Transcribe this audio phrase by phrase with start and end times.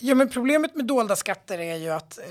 [0.00, 2.24] Ja, men problemet med dolda skatter är ju att eh,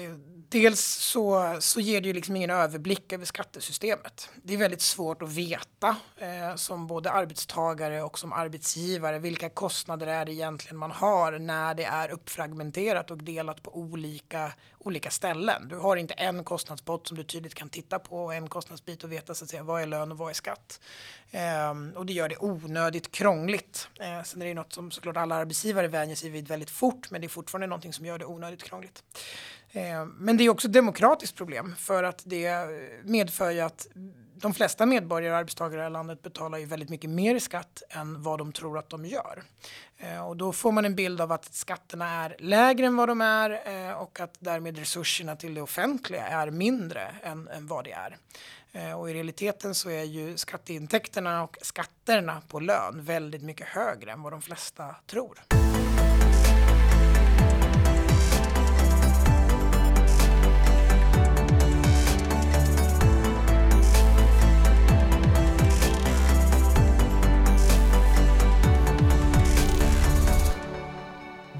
[0.50, 4.30] dels så, så ger det ju liksom ingen överblick över skattesystemet.
[4.44, 10.08] Det är väldigt svårt att veta eh, som både arbetstagare och som arbetsgivare vilka kostnader
[10.08, 15.68] är det egentligen man har när det är uppfragmenterat och delat på olika, olika ställen.
[15.68, 19.12] Du har inte en kostnadspott som du tydligt kan titta på och en kostnadsbit och
[19.12, 20.80] veta så att säga vad är lön och vad är skatt.
[21.32, 23.90] Eh, och det gör det onödigt krångligt.
[24.00, 27.22] Eh, sen är det något som såklart alla arbetsgivare vänjer sig vid väldigt fort men
[27.22, 29.04] det är fortfarande någonting som gör det onödigt krångligt.
[29.78, 32.52] Eh, men det är också ett demokratiskt problem för att det
[33.04, 33.88] medför ju att
[34.36, 37.40] de flesta medborgare och arbetstagare i det här landet betalar ju väldigt mycket mer i
[37.40, 39.44] skatt än vad de tror att de gör.
[39.98, 43.22] Eh, och då får man en bild av att skatterna är lägre än vad de
[43.22, 47.92] är eh, och att därmed resurserna till det offentliga är mindre än, än vad det
[47.92, 48.18] är.
[48.96, 54.22] Och i realiteten så är ju skatteintäkterna och skatterna på lön väldigt mycket högre än
[54.22, 55.40] vad de flesta tror.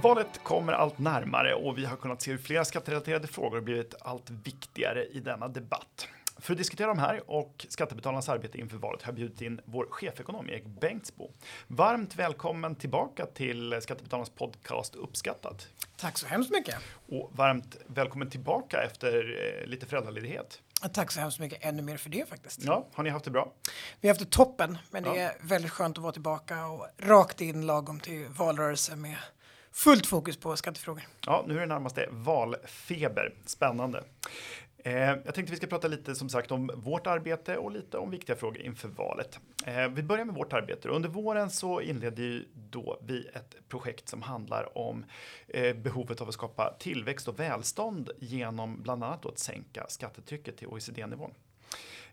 [0.02, 4.30] Valet kommer allt närmare och vi har kunnat se hur flera skatterelaterade frågor blivit allt
[4.30, 6.08] viktigare i denna debatt.
[6.40, 9.88] För att diskutera de här och skattebetalarnas arbete inför valet har jag bjudit in vår
[9.90, 11.32] chefekonom Erik Bengtsbo.
[11.68, 15.68] Varmt välkommen tillbaka till Skattebetalarnas podcast Uppskattat.
[15.98, 16.76] Tack så hemskt mycket.
[17.10, 20.62] Och varmt välkommen tillbaka efter eh, lite föräldraledighet.
[20.94, 22.64] Tack så hemskt mycket, ännu mer för det faktiskt.
[22.64, 23.54] Ja, har ni haft det bra?
[24.02, 25.16] Vi har haft det toppen, men det ja.
[25.16, 29.18] är väldigt skönt att vara tillbaka och rakt in lagom till valrörelse med
[29.72, 31.04] fullt fokus på skattefrågor.
[31.26, 33.34] Ja, nu är det närmaste valfeber.
[33.46, 34.04] Spännande.
[34.88, 38.10] Eh, jag tänkte vi ska prata lite som sagt om vårt arbete och lite om
[38.10, 39.40] viktiga frågor inför valet.
[39.66, 40.90] Eh, vi börjar med vårt arbete.
[40.90, 45.06] Under våren så inledde ju då vi ett projekt som handlar om
[45.48, 50.68] eh, behovet av att skapa tillväxt och välstånd genom bland annat att sänka skattetrycket till
[50.68, 51.32] OECD-nivån.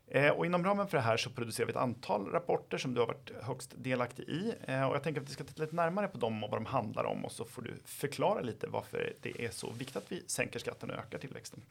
[0.07, 3.01] Eh, och inom ramen för det här så producerar vi ett antal rapporter som du
[3.01, 4.55] har varit högst delaktig i.
[4.67, 6.67] Eh, och jag tänker att vi ska titta lite närmare på dem och vad de
[6.67, 10.23] handlar om och så får du förklara lite varför det är så viktigt att vi
[10.27, 11.63] sänker skatten och ökar tillväxten.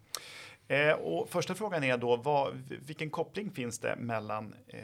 [0.68, 2.54] Eh, och första frågan är då vad,
[2.86, 4.80] vilken koppling finns det mellan eh,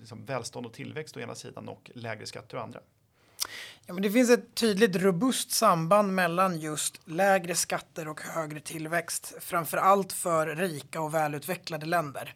[0.00, 2.80] liksom välstånd och tillväxt å ena sidan och lägre skatter å andra?
[3.86, 9.32] Ja, men det finns ett tydligt robust samband mellan just lägre skatter och högre tillväxt,
[9.40, 12.34] framför allt för rika och välutvecklade länder.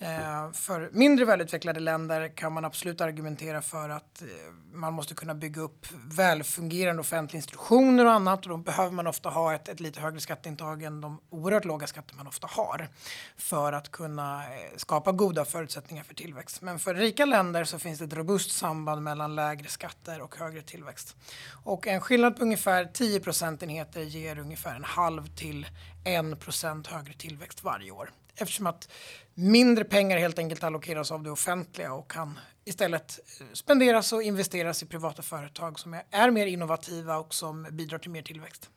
[0.00, 4.28] Eh, för mindre välutvecklade länder kan man absolut argumentera för att eh,
[4.72, 9.28] man måste kunna bygga upp välfungerande offentliga institutioner och annat och då behöver man ofta
[9.28, 12.88] ha ett, ett lite högre skatteintag än de oerhört låga skatter man ofta har
[13.36, 16.62] för att kunna eh, skapa goda förutsättningar för tillväxt.
[16.62, 20.62] Men för rika länder så finns det ett robust samband mellan lägre skatter och högre
[20.62, 21.16] tillväxt.
[21.64, 25.66] Och en skillnad på ungefär 10 procentenheter ger ungefär en halv till
[26.04, 28.88] en procent högre tillväxt varje år eftersom att
[29.34, 34.82] mindre pengar helt enkelt allokeras av det offentliga och kan istället eh, spenderas och investeras
[34.82, 38.70] i privata företag som är, är mer innovativa och som bidrar till mer tillväxt.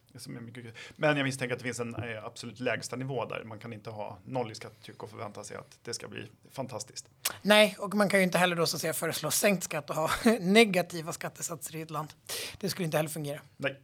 [0.95, 3.43] Men jag misstänker att det finns en eh, absolut lägsta nivå där.
[3.43, 7.09] Man kan inte ha noll i skattetryck och förvänta sig att det ska bli fantastiskt.
[7.41, 9.95] Nej, och man kan ju inte heller då så att säga föreslå sänkt skatt och
[9.95, 12.13] ha negativa skattesatser i ett land.
[12.59, 13.41] Det skulle inte heller fungera.
[13.57, 13.79] Nej.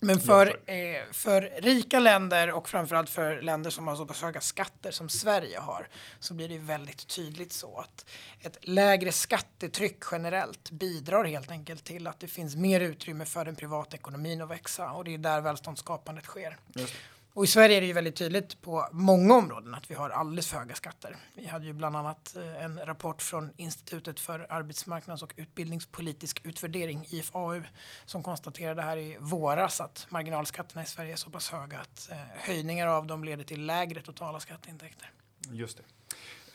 [0.00, 4.40] Men för, eh, för rika länder och framförallt för länder som har så pass höga
[4.40, 5.88] skatter som Sverige har
[6.20, 8.06] så blir det väldigt tydligt så att
[8.40, 13.56] ett lägre skattetryck generellt bidrar helt enkelt till att det finns mer utrymme för den
[13.56, 16.56] privata ekonomin att växa och det är där välståndsskapandet sker.
[16.74, 16.94] Just.
[17.32, 20.48] Och i Sverige är det ju väldigt tydligt på många områden att vi har alldeles
[20.48, 21.16] för höga skatter.
[21.34, 27.06] Vi hade ju bland annat eh, en rapport från Institutet för arbetsmarknads och utbildningspolitisk utvärdering,
[27.10, 27.62] IFAU,
[28.04, 32.16] som konstaterade här i våras att marginalskatterna i Sverige är så pass höga att eh,
[32.34, 35.10] höjningar av dem leder till lägre totala skatteintäkter.
[35.50, 35.82] Just det.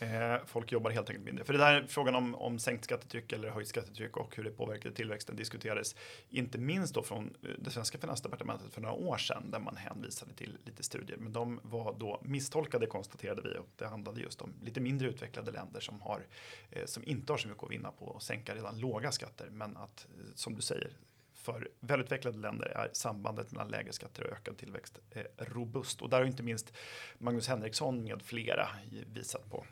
[0.03, 1.45] Eh, folk jobbar helt enkelt mindre.
[1.45, 4.91] För det där frågan om, om sänkt skattetryck eller höjt skattetryck och hur det påverkar
[4.91, 5.95] tillväxten diskuterades
[6.29, 10.33] inte minst då från eh, det svenska finansdepartementet för några år sedan där man hänvisade
[10.33, 11.17] till lite studier.
[11.17, 15.51] Men de var då misstolkade konstaterade vi och det handlade just om lite mindre utvecklade
[15.51, 16.25] länder som, har,
[16.71, 19.49] eh, som inte har så mycket att vinna på att sänka redan låga skatter.
[19.51, 20.91] Men att som du säger
[21.33, 24.99] för välutvecklade länder är sambandet mellan lägre skatter och ökad tillväxt
[25.37, 26.01] robust.
[26.01, 26.73] Och där har inte minst
[27.17, 28.69] Magnus Henriksson med flera
[29.13, 29.65] visat på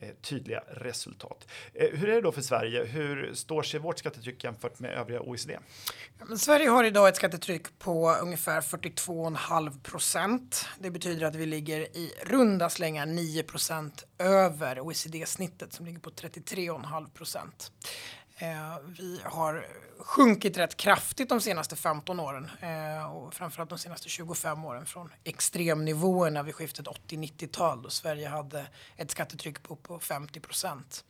[0.00, 1.48] Eh, tydliga resultat.
[1.74, 2.84] Eh, hur är det då för Sverige?
[2.84, 5.58] Hur står sig vårt skattetryck jämfört med övriga OECD?
[6.18, 10.66] Ja, Sverige har idag ett skattetryck på ungefär 42,5 procent.
[10.78, 16.10] Det betyder att vi ligger i runda slängar 9 procent över OECD-snittet som ligger på
[16.10, 17.72] 33,5 procent.
[18.40, 19.66] Eh, vi har
[19.98, 25.12] sjunkit rätt kraftigt de senaste 15 åren eh, och framförallt de senaste 25 åren från
[25.24, 31.04] extremnivåerna vid skiftet 80-90-tal då Sverige hade ett skattetryck på, på 50 procent.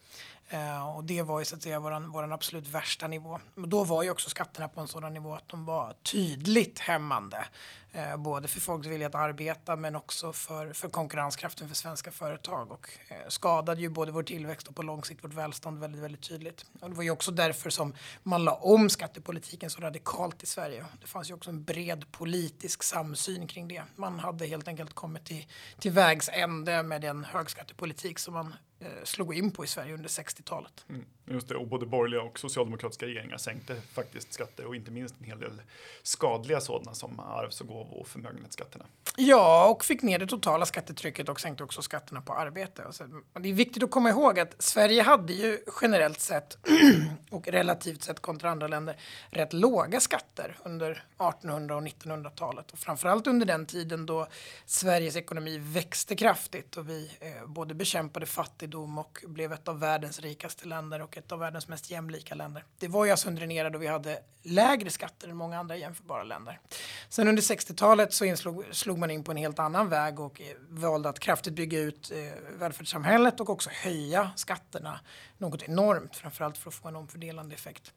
[0.51, 3.41] Eh, och det var ju så att säga våran, våran absolut värsta nivå.
[3.55, 7.45] Men då var ju också skatterna på en sådan nivå att de var tydligt hämmande.
[7.93, 12.73] Eh, både för folks vilja att arbeta men också för, för konkurrenskraften för svenska företag
[12.73, 16.23] och eh, skadade ju både vår tillväxt och på lång sikt vårt välstånd väldigt, väldigt
[16.23, 16.65] tydligt.
[16.81, 20.85] Och det var ju också därför som man la om skattepolitiken så radikalt i Sverige.
[21.01, 23.83] Det fanns ju också en bred politisk samsyn kring det.
[23.97, 25.47] Man hade helt enkelt kommit till,
[25.79, 30.09] till vägs ände med den högskattepolitik som man Eh, slog in på i Sverige under
[30.09, 30.87] 60-talet.
[30.89, 35.15] Mm, just det, och både borgerliga och socialdemokratiska regeringar sänkte faktiskt skatter och inte minst
[35.21, 35.63] en hel del
[36.03, 38.85] skadliga sådana som arvs och gåvo och förmögenhetsskatterna.
[39.17, 42.85] Ja, och fick ner det totala skattetrycket och sänkte också skatterna på arbete.
[42.85, 43.05] Alltså,
[43.41, 46.59] det är viktigt att komma ihåg att Sverige hade ju generellt sett
[47.31, 48.97] och relativt sett kontra andra länder
[49.31, 54.27] rätt låga skatter under 1800 och 1900-talet och framförallt under den tiden då
[54.67, 60.21] Sveriges ekonomi växte kraftigt och vi eh, både bekämpade fattigdom och blev ett av världens
[60.21, 62.65] rikaste länder och ett av världens mest jämlika länder.
[62.79, 65.77] Det var ju alltså under en era då vi hade lägre skatter än många andra
[65.77, 66.61] jämförbara länder.
[67.09, 70.47] Sen under 60-talet så inslog, slog man in på en helt annan väg och eh,
[70.69, 75.01] valde att kraftigt bygga ut eh, välfärdssamhället och också höja skatterna
[75.39, 77.93] något enormt, framförallt för att få en omfördelande effekt.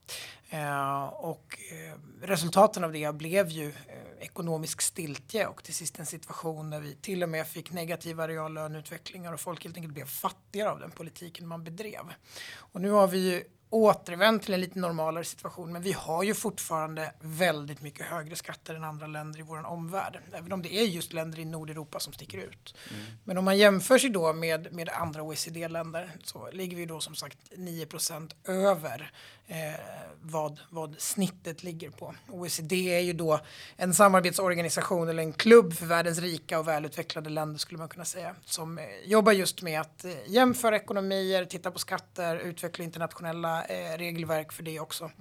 [0.49, 3.73] Eh, och eh, resultaten av det blev ju eh,
[4.19, 9.33] ekonomisk stiltje och till sist en situation där vi till och med fick negativa reallöneutvecklingar
[9.33, 12.13] och folk helt enkelt blev fattigare av den politiken man bedrev.
[12.55, 15.71] Och nu har vi ju återvänt till en lite normalare situation.
[15.71, 20.19] Men vi har ju fortfarande väldigt mycket högre skatter än andra länder i vår omvärld.
[20.33, 22.75] Även om det är just länder i Nordeuropa som sticker ut.
[22.89, 23.03] Mm.
[23.23, 27.15] Men om man jämför sig då med, med andra OECD-länder så ligger vi då som
[27.15, 29.11] sagt 9% över
[29.47, 29.79] eh,
[30.21, 32.15] vad, vad snittet ligger på.
[32.29, 33.39] OECD är ju då
[33.75, 38.35] en samarbetsorganisation eller en klubb för världens rika och välutvecklade länder skulle man kunna säga.
[38.45, 43.97] Som eh, jobbar just med att eh, jämföra ekonomier, titta på skatter, utveckla internationella eh,
[43.97, 45.11] regelverk för det också.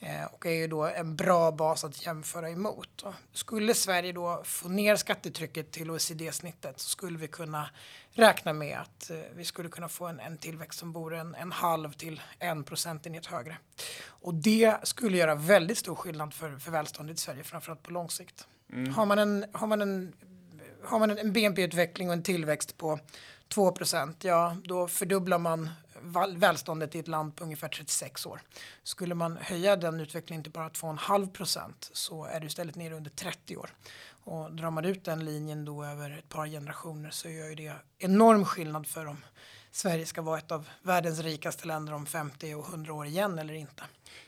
[0.00, 3.02] Eh, och är ju då en bra bas att jämföra emot.
[3.02, 7.70] Och skulle Sverige då få ner skattetrycket till OECD-snittet så skulle vi kunna
[8.12, 11.52] räkna med att eh, vi skulle kunna få en, en tillväxt som vore en, en
[11.52, 13.56] halv till en procentenhet högre.
[14.06, 18.10] Och det skulle göra väldigt stor skillnad för, för välståndet i Sverige, framförallt på lång
[18.10, 18.46] sikt.
[18.72, 18.94] Mm.
[18.94, 20.12] Har man en, har man en,
[20.84, 22.98] har man en BNP-utveckling och en tillväxt på
[23.48, 23.74] 2
[24.20, 25.70] ja då fördubblar man
[26.36, 28.40] välståndet i ett land på ungefär 36 år.
[28.82, 33.10] Skulle man höja den utvecklingen till bara 2,5 procent så är det istället nere under
[33.10, 33.70] 30 år.
[34.24, 37.74] Och drar man ut den linjen då över ett par generationer så gör ju det
[37.98, 39.16] enorm skillnad för dem
[39.74, 43.54] Sverige ska vara ett av världens rikaste länder om 50 och 100 år igen eller
[43.54, 43.82] inte.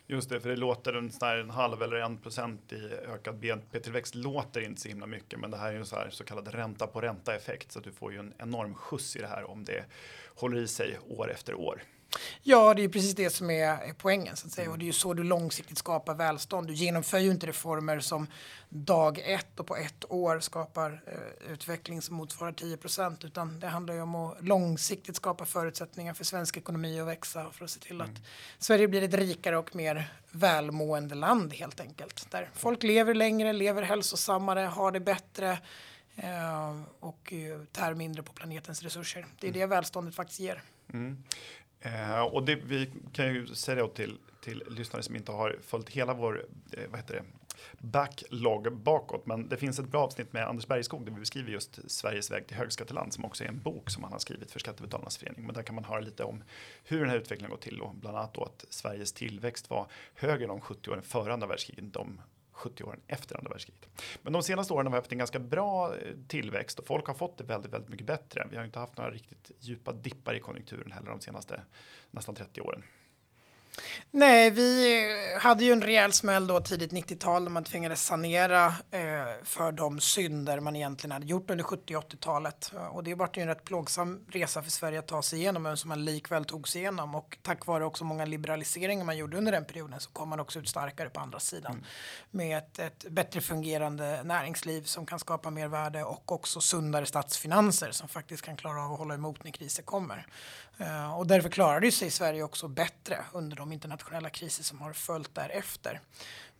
[0.06, 1.10] Just det, för det låter en,
[1.40, 5.56] en halv eller en procent i ökad BNP-tillväxt låter inte så himla mycket, men det
[5.56, 8.12] här är ju så, här, så kallad ränta på ränta effekt så att du får
[8.12, 9.84] ju en enorm skjuts i det här om det
[10.34, 11.82] håller i sig år efter år.
[12.42, 14.70] Ja, det är precis det som är poängen så att säga.
[14.70, 16.66] Och det är ju så du långsiktigt skapar välstånd.
[16.66, 18.26] Du genomför ju inte reformer som
[18.68, 23.68] dag ett och på ett år skapar eh, utveckling som motsvarar 10 procent, utan det
[23.68, 27.80] handlar ju om att långsiktigt skapa förutsättningar för svensk ekonomi att växa för att se
[27.80, 28.22] till att mm.
[28.58, 32.30] Sverige blir ett rikare och mer välmående land helt enkelt.
[32.30, 35.58] Där folk lever längre, lever hälsosammare, har det bättre
[36.16, 37.32] eh, och
[37.72, 39.26] tär mindre på planetens resurser.
[39.40, 39.60] Det är mm.
[39.60, 40.62] det välståndet faktiskt ger.
[40.92, 41.24] Mm.
[41.84, 45.88] Eh, och det, vi kan ju säga det till, till lyssnare som inte har följt
[45.88, 47.24] hela vår eh, vad heter det,
[47.78, 49.26] backlog bakåt.
[49.26, 52.46] Men det finns ett bra avsnitt med Anders Bergskog där vi beskriver just Sveriges väg
[52.46, 55.46] till högskatteland som också är en bok som han har skrivit för Skattebetalarnas förening.
[55.46, 56.42] Men där kan man höra lite om
[56.84, 60.46] hur den här utvecklingen gått till och bland annat då att Sveriges tillväxt var högre
[60.46, 62.20] de 70 åren före andra världskriget de
[62.54, 63.88] 70 åren efter andra världskriget.
[64.22, 67.14] Men de senaste åren har vi haft en ganska bra eh, tillväxt och folk har
[67.14, 68.46] fått det väldigt, väldigt mycket bättre.
[68.50, 71.60] Vi har inte haft några riktigt djupa dippar i konjunkturen heller de senaste
[72.10, 72.82] nästan 30 åren.
[74.10, 75.06] Nej, vi
[75.40, 80.00] hade ju en rejäl smäll då tidigt 90-tal när man tvingades sanera eh, för de
[80.00, 82.72] synder man egentligen hade gjort under 70 80-talet.
[82.90, 85.76] Och det var ju en rätt plågsam resa för Sverige att ta sig igenom, men
[85.76, 87.14] som man likväl tog sig igenom.
[87.14, 90.58] Och tack vare också många liberaliseringar man gjorde under den perioden så kom man också
[90.58, 91.72] ut starkare på andra sidan.
[91.72, 91.84] Mm.
[92.30, 97.90] Med ett, ett, bättre fungerande näringsliv som kan skapa mer värde och också sundare statsfinanser
[97.90, 100.26] som faktiskt kan klara av att hålla emot när kriser kommer.
[100.78, 105.34] Eh, och därför klarade sig Sverige också bättre under de internationella kriser som har följt
[105.34, 106.00] därefter.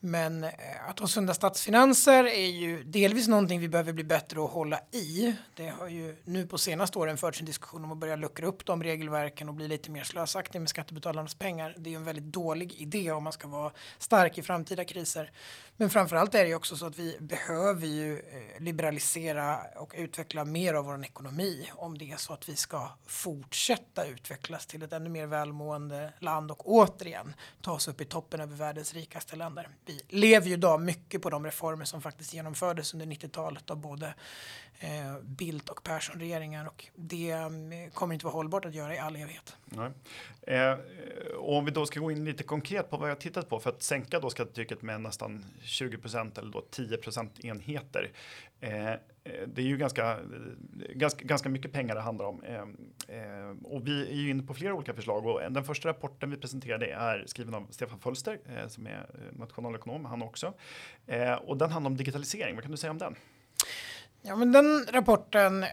[0.00, 0.50] Men eh,
[0.88, 5.34] att ha sunda statsfinanser är ju delvis någonting vi behöver bli bättre att hålla i.
[5.54, 8.66] Det har ju nu på senaste åren förts en diskussion om att börja luckra upp
[8.66, 11.74] de regelverken och bli lite mer slösaktig med skattebetalarnas pengar.
[11.78, 15.30] Det är en väldigt dålig idé om man ska vara stark i framtida kriser.
[15.76, 20.44] Men framförallt är det ju också så att vi behöver ju eh, liberalisera och utveckla
[20.44, 24.92] mer av vår ekonomi om det är så att vi ska fortsätta utvecklas till ett
[24.92, 29.68] ännu mer välmående land och återigen ta oss upp i toppen över världens rikaste länder.
[29.84, 34.14] Vi lever ju idag mycket på de reformer som faktiskt genomfördes under 90-talet av både
[34.78, 37.48] eh, Bildt och Persson-regeringar och det eh,
[37.92, 39.56] kommer inte vara hållbart att göra i all evighet.
[39.64, 39.90] Nej.
[40.42, 40.78] Eh,
[41.38, 43.82] om vi då ska gå in lite konkret på vad jag tittat på för att
[43.82, 48.10] sänka då skattetrycket med nästan 20 procent eller då 10% enheter.
[48.60, 48.96] Eh, eh,
[49.46, 50.18] det är ju ganska, eh,
[50.94, 52.42] ganska, ganska mycket pengar det handlar om.
[52.42, 52.54] Eh,
[53.16, 56.36] eh, och vi är ju inne på flera olika förslag och den första rapporten vi
[56.36, 60.54] presenterade är skriven av Stefan Fölster eh, som är nationalekonom, han också.
[61.40, 62.54] och den handlar om digitalisering.
[62.54, 63.14] Vad kan du säga om den?
[64.26, 65.68] Ja, men den rapporten eh,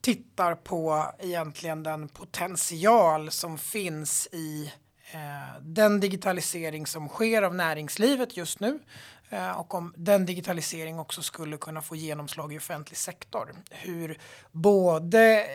[0.00, 4.72] tittar på egentligen den potential som finns i
[5.12, 8.78] eh, den digitalisering som sker av näringslivet just nu.
[9.30, 13.54] Eh, och om den digitalisering också skulle kunna få genomslag i offentlig sektor.
[13.70, 14.18] Hur
[14.52, 15.46] både eh,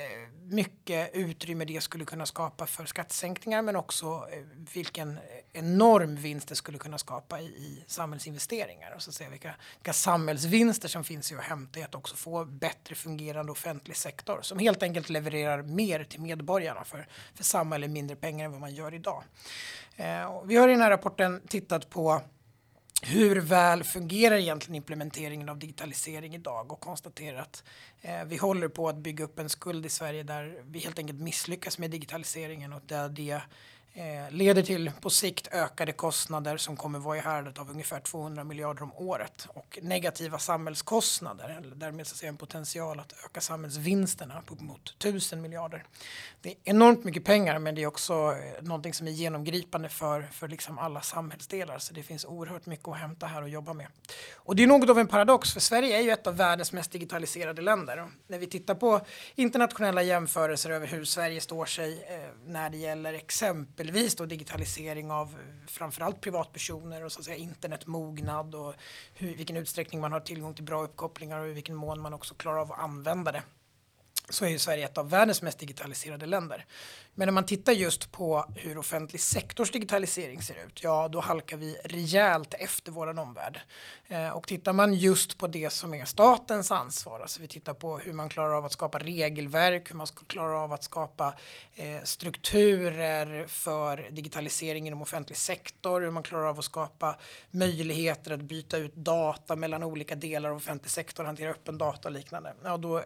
[0.52, 4.40] mycket utrymme det skulle kunna skapa för skattesänkningar men också eh,
[4.74, 5.20] vilken
[5.54, 10.88] enorm vinst det skulle kunna skapa i, i samhällsinvesteringar och så att vilka, vilka samhällsvinster
[10.88, 14.84] som finns i att hämta i att också få bättre fungerande offentlig sektor som helt
[14.84, 18.94] enkelt levererar mer till medborgarna för, för samma eller mindre pengar än vad man gör
[18.94, 19.24] idag.
[19.96, 22.22] Eh, vi har i den här rapporten tittat på
[23.02, 27.64] hur väl fungerar egentligen implementeringen av digitalisering idag och konstaterar att
[28.02, 31.20] eh, vi håller på att bygga upp en skuld i Sverige där vi helt enkelt
[31.20, 33.42] misslyckas med digitaliseringen och där det
[33.94, 38.44] eh, leder till på sikt ökade kostnader som kommer vara i härdet av ungefär 200
[38.44, 44.56] miljarder om året och negativa samhällskostnader, eller därmed så en potential att öka samhällsvinsterna på
[44.56, 45.84] mot 1000 miljarder.
[46.42, 50.22] Det är enormt mycket pengar men det är också eh, någonting som är genomgripande för,
[50.32, 53.88] för liksom alla samhällsdelar så det finns oerhört mycket att hämta här och jobba med.
[54.36, 56.92] Och det är något av en paradox för Sverige är ju ett av världens mest
[56.92, 58.04] digitaliserade länder.
[58.04, 59.02] Och när vi tittar på
[59.36, 65.12] internationella jämförelser över hur Sverige står sig eh, när det gäller exempel exempelvis då digitalisering
[65.12, 65.36] av
[65.68, 68.74] framförallt privatpersoner och så att säga internetmognad och
[69.14, 72.34] hur, vilken utsträckning man har tillgång till bra uppkopplingar och i vilken mån man också
[72.36, 73.44] klarar av att använda det
[74.30, 76.66] så är ju Sverige ett av världens mest digitaliserade länder.
[77.16, 81.58] Men när man tittar just på hur offentlig sektors digitalisering ser ut, ja då halkar
[81.58, 83.60] vi rejält efter våran omvärld.
[84.08, 87.98] Eh, och tittar man just på det som är statens ansvar, alltså vi tittar på
[87.98, 91.34] hur man klarar av att skapa regelverk, hur man ska klara av att skapa
[91.76, 97.16] eh, strukturer för digitalisering inom offentlig sektor, hur man klarar av att skapa
[97.52, 102.14] möjligheter att byta ut data mellan olika delar av offentlig sektor, hantera öppen data och
[102.14, 102.54] liknande.
[102.64, 103.04] Ja, då eh,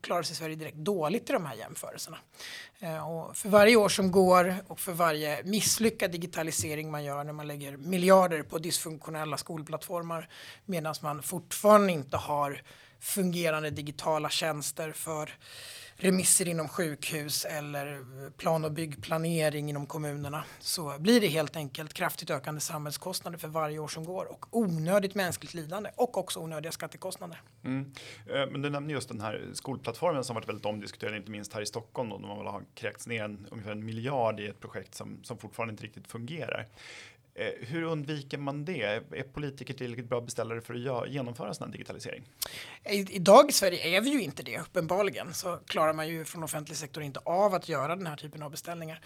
[0.00, 2.18] klarar sig Sverige direkt dåligt i de här jämförelserna.
[2.80, 7.32] Eh, och för varje år som går och för varje misslyckad digitalisering man gör när
[7.32, 10.28] man lägger miljarder på dysfunktionella skolplattformar
[10.64, 12.62] medan man fortfarande inte har
[13.00, 15.30] fungerande digitala tjänster för
[16.00, 21.94] remisser inom sjukhus eller eh, plan och byggplanering inom kommunerna så blir det helt enkelt
[21.94, 26.72] kraftigt ökande samhällskostnader för varje år som går och onödigt mänskligt lidande och också onödiga
[26.72, 27.42] skattekostnader.
[27.64, 27.92] Mm.
[28.26, 31.62] Eh, men du nämnde just den här skolplattformen som varit väldigt omdiskuterad, inte minst här
[31.62, 34.60] i Stockholm då, då man väl har kräkts ner en, ungefär en miljard i ett
[34.60, 36.66] projekt som, som fortfarande inte riktigt fungerar.
[37.38, 38.82] Eh, hur undviker man det?
[38.82, 42.22] Är politiker tillräckligt bra beställare för att genomföra sån här digitalisering?
[42.84, 45.34] Idag i Sverige är vi ju inte det, uppenbarligen.
[45.34, 48.50] Så klarar man ju från offentlig sektor inte av att göra den här typen av
[48.50, 49.00] beställningar.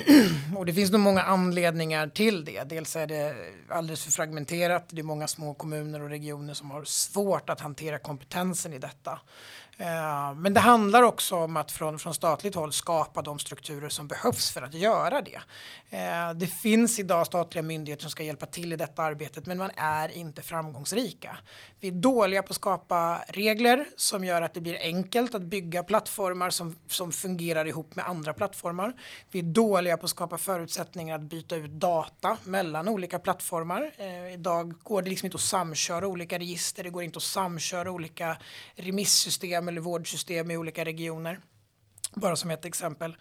[0.56, 2.64] och det finns nog många anledningar till det.
[2.64, 3.34] Dels är det
[3.68, 4.88] alldeles för fragmenterat.
[4.90, 9.20] Det är många små kommuner och regioner som har svårt att hantera kompetensen i detta.
[9.80, 14.08] Eh, men det handlar också om att från, från statligt håll skapa de strukturer som
[14.08, 15.40] behövs för att göra det.
[15.90, 19.70] Eh, det finns idag statliga myndigheter som ska hjälpa till i detta arbetet men man
[19.76, 21.36] är inte framgångsrika.
[21.80, 25.82] Vi är dåliga på att skapa regler som gör att det blir enkelt att bygga
[25.82, 28.92] plattformar som, som fungerar ihop med andra plattformar.
[29.30, 33.92] Vi är dåliga på att skapa förutsättningar att byta ut data mellan olika plattformar.
[33.96, 37.90] Eh, idag går det liksom inte att samköra olika register, det går inte att samköra
[37.90, 38.36] olika
[38.76, 41.40] remissystem eller vårdsystem i olika regioner.
[42.14, 43.16] Bara som ett exempel.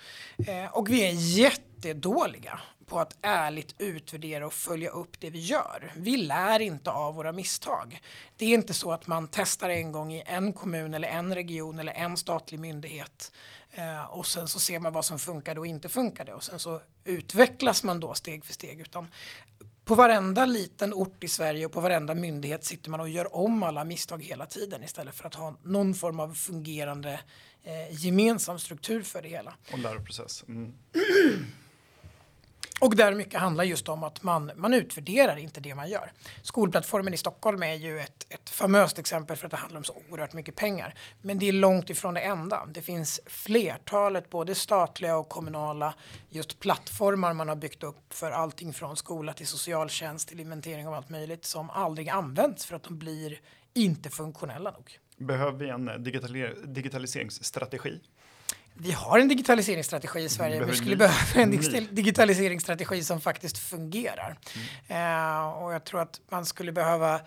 [0.47, 5.93] Eh, och vi är jättedåliga på att ärligt utvärdera och följa upp det vi gör.
[5.95, 8.01] Vi lär inte av våra misstag.
[8.37, 11.79] Det är inte så att man testar en gång i en kommun eller en region
[11.79, 13.31] eller en statlig myndighet
[13.71, 16.81] eh, och sen så ser man vad som funkade och inte funkade och sen så
[17.03, 19.07] utvecklas man då steg för steg utan
[19.89, 23.63] på varenda liten ort i Sverige och på varenda myndighet sitter man och gör om
[23.63, 27.19] alla misstag hela tiden istället för att ha någon form av fungerande
[27.63, 29.53] eh, gemensam struktur för det hela.
[29.71, 30.43] Och läroprocess.
[30.47, 30.73] Mm.
[32.79, 36.11] Och där mycket handlar just om att man, man utvärderar inte det man gör.
[36.41, 40.01] Skolplattformen i Stockholm är ju ett, ett famöst exempel för att det handlar om så
[40.09, 40.93] oerhört mycket pengar.
[41.21, 42.65] Men det är långt ifrån det enda.
[42.73, 45.93] Det finns flertalet, både statliga och kommunala,
[46.29, 50.93] just plattformar man har byggt upp för allting från skola till socialtjänst till inventering av
[50.93, 53.39] allt möjligt som aldrig används för att de blir
[53.73, 54.99] inte funktionella nog.
[55.17, 55.95] Behöver vi en eh,
[56.67, 57.99] digitaliseringsstrategi?
[58.81, 60.65] Vi har en digitaliseringsstrategi i Sverige.
[60.65, 61.51] Vi skulle behöva en
[61.91, 64.37] digitaliseringsstrategi som faktiskt fungerar.
[64.87, 65.37] Mm.
[65.37, 67.21] Uh, och jag tror att man skulle behöva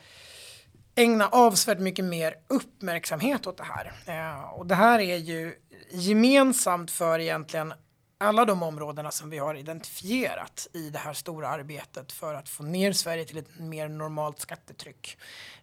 [0.95, 3.93] ägna avsevärt mycket mer uppmärksamhet åt det här.
[4.09, 5.55] Uh, och det här är ju
[5.91, 7.75] gemensamt för egentligen
[8.19, 12.63] alla de områdena som vi har identifierat i det här stora arbetet för att få
[12.63, 15.19] ner Sverige till ett mer normalt skattetryck.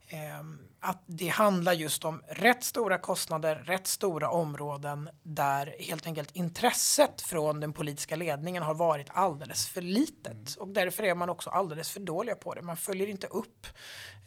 [0.09, 6.35] Ehm, att det handlar just om rätt stora kostnader, rätt stora områden där helt enkelt
[6.35, 10.45] intresset från den politiska ledningen har varit alldeles för litet mm.
[10.59, 12.61] och därför är man också alldeles för dåliga på det.
[12.61, 13.67] Man följer inte upp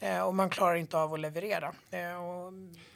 [0.01, 1.73] eh, och man klarar inte av att leverera.
[1.91, 2.53] Eh, och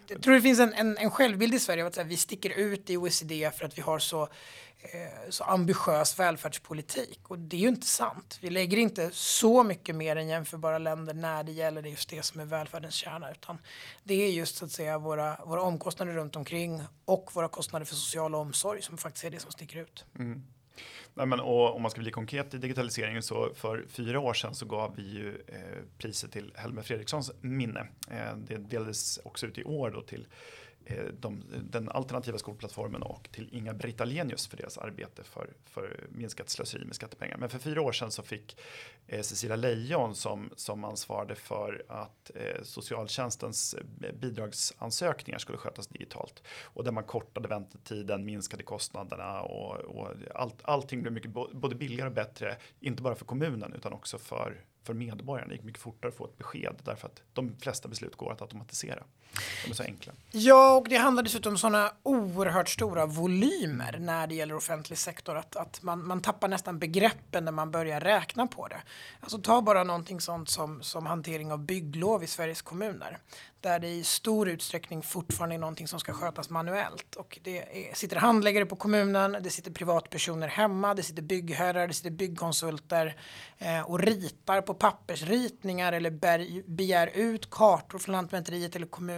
[0.09, 2.51] jag tror det finns en, en, en självbild i Sverige av att här, vi sticker
[2.51, 4.29] ut i OECD för att vi har så
[4.93, 7.21] Eh, så ambitiös välfärdspolitik.
[7.31, 8.39] Och det är ju inte sant.
[8.43, 12.41] Vi lägger inte så mycket mer än jämförbara länder när det gäller just det som
[12.41, 13.31] är välfärdens kärna.
[13.31, 13.59] Utan
[14.05, 17.95] det är just så att säga våra, våra omkostnader runt omkring och våra kostnader för
[17.95, 20.05] social omsorg som faktiskt är det som sticker ut.
[20.19, 20.43] Mm.
[21.15, 24.55] Nej, men, och om man ska bli konkret i digitaliseringen så för fyra år sedan
[24.55, 27.87] så gav vi ju eh, priset till Helmer Fredrikssons minne.
[28.11, 30.27] Eh, det delades också ut i år då till
[30.89, 36.49] Eh, de, den alternativa skolplattformen och till Inga-Britt Ahlenius för deras arbete för, för minskat
[36.51, 37.37] slöseri med skattepengar.
[37.37, 38.57] Men för fyra år sedan så fick
[39.07, 46.43] eh, Cecilia Lejon som, som ansvarade för att eh, socialtjänstens eh, bidragsansökningar skulle skötas digitalt
[46.63, 52.09] och där man kortade väntetiden, minskade kostnaderna och, och allt, allting blev mycket både billigare
[52.09, 55.49] och bättre, inte bara för kommunen utan också för för medborgarna.
[55.49, 58.43] Det gick mycket fortare att få ett besked därför att de flesta beslut går att
[58.43, 59.05] automatisera.
[59.65, 60.13] De är så enkla.
[60.31, 65.37] Ja, och det handlar dessutom om sådana oerhört stora volymer när det gäller offentlig sektor
[65.37, 68.83] att, att man, man tappar nästan begreppen när man börjar räkna på det.
[69.21, 73.19] Alltså ta bara någonting sånt som, som hantering av bygglov i Sveriges kommuner
[73.67, 77.17] där det i stor utsträckning fortfarande är någonting som ska skötas manuellt.
[77.17, 81.95] Och det är, sitter handläggare på kommunen, det sitter privatpersoner hemma, det sitter byggherrar, det
[81.95, 83.17] sitter byggkonsulter
[83.59, 89.16] eh, och ritar på pappersritningar eller bär, begär ut kartor från Lantmäteriet eller kommunen,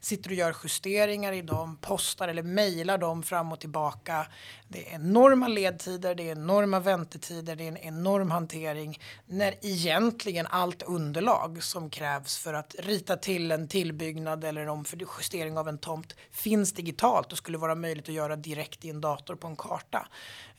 [0.00, 4.26] sitter och gör justeringar i dem, postar eller mejlar dem fram och tillbaka.
[4.68, 10.46] Det är enorma ledtider, det är enorma väntetider, det är en enorm hantering när egentligen
[10.46, 14.84] allt underlag som krävs för att rita till en tillbyggnad eller en
[15.18, 19.00] justering av en tomt finns digitalt och skulle vara möjligt att göra direkt i en
[19.00, 20.08] dator på en karta.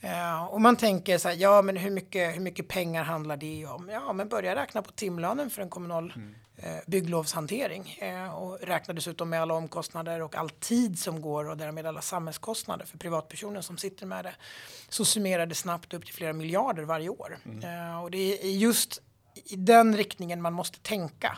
[0.04, 3.66] Uh, och man tänker så här, ja men hur mycket, hur mycket pengar handlar det
[3.66, 3.90] om?
[3.90, 6.36] Ja men börja räkna på timlönen för en kommunal mm.
[6.64, 11.58] uh, bygglovshantering uh, och räkna dessutom med alla omkostnader och all tid som går och
[11.58, 14.36] därmed alla samhällskostnader för privatpersoner som sitter med det.
[14.90, 17.38] Så summerar det snabbt upp till flera miljarder varje år.
[17.46, 17.98] Mm.
[17.98, 19.02] och det är just
[19.46, 21.38] i den riktningen man måste tänka.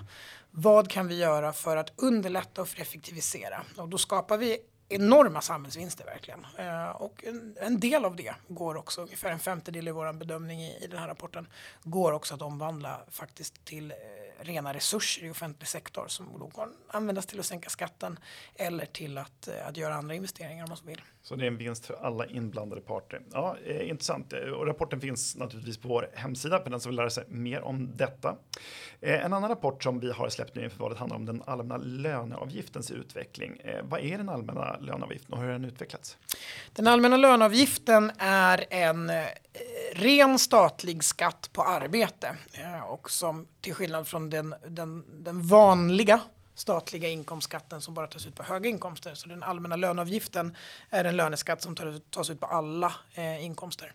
[0.51, 3.65] Vad kan vi göra för att underlätta och för effektivisera?
[3.77, 4.57] Och då skapar vi
[4.91, 6.45] enorma samhällsvinster verkligen.
[6.57, 10.61] Eh, och en, en, del av det går också, ungefär en femtedel i vår bedömning
[10.61, 11.47] i, i den här rapporten,
[11.83, 13.95] går också att omvandla faktiskt till eh,
[14.43, 18.19] rena resurser i offentlig sektor som då kan användas till att sänka skatten
[18.55, 21.01] eller till att, eh, att göra andra investeringar om man så vill.
[21.23, 23.21] Så det är en vinst för alla inblandade parter.
[23.33, 24.33] Ja, eh, intressant.
[24.33, 27.61] Eh, och rapporten finns naturligtvis på vår hemsida för den som vill lära sig mer
[27.61, 28.35] om detta.
[29.01, 31.77] Eh, en annan rapport som vi har släppt nu inför valet handlar om den allmänna
[31.77, 33.57] löneavgiftens utveckling.
[33.63, 36.17] Eh, vad är den allmänna löneavgiften och hur har den utvecklats?
[36.73, 39.25] Den allmänna löneavgiften är en eh,
[39.93, 46.21] ren statlig skatt på arbete eh, och som till skillnad från den, den, den vanliga
[46.55, 49.15] statliga inkomstskatten som bara tas ut på höga inkomster.
[49.15, 50.55] Så den allmänna löneavgiften
[50.89, 51.75] är en löneskatt som
[52.09, 53.93] tas ut på alla eh, inkomster.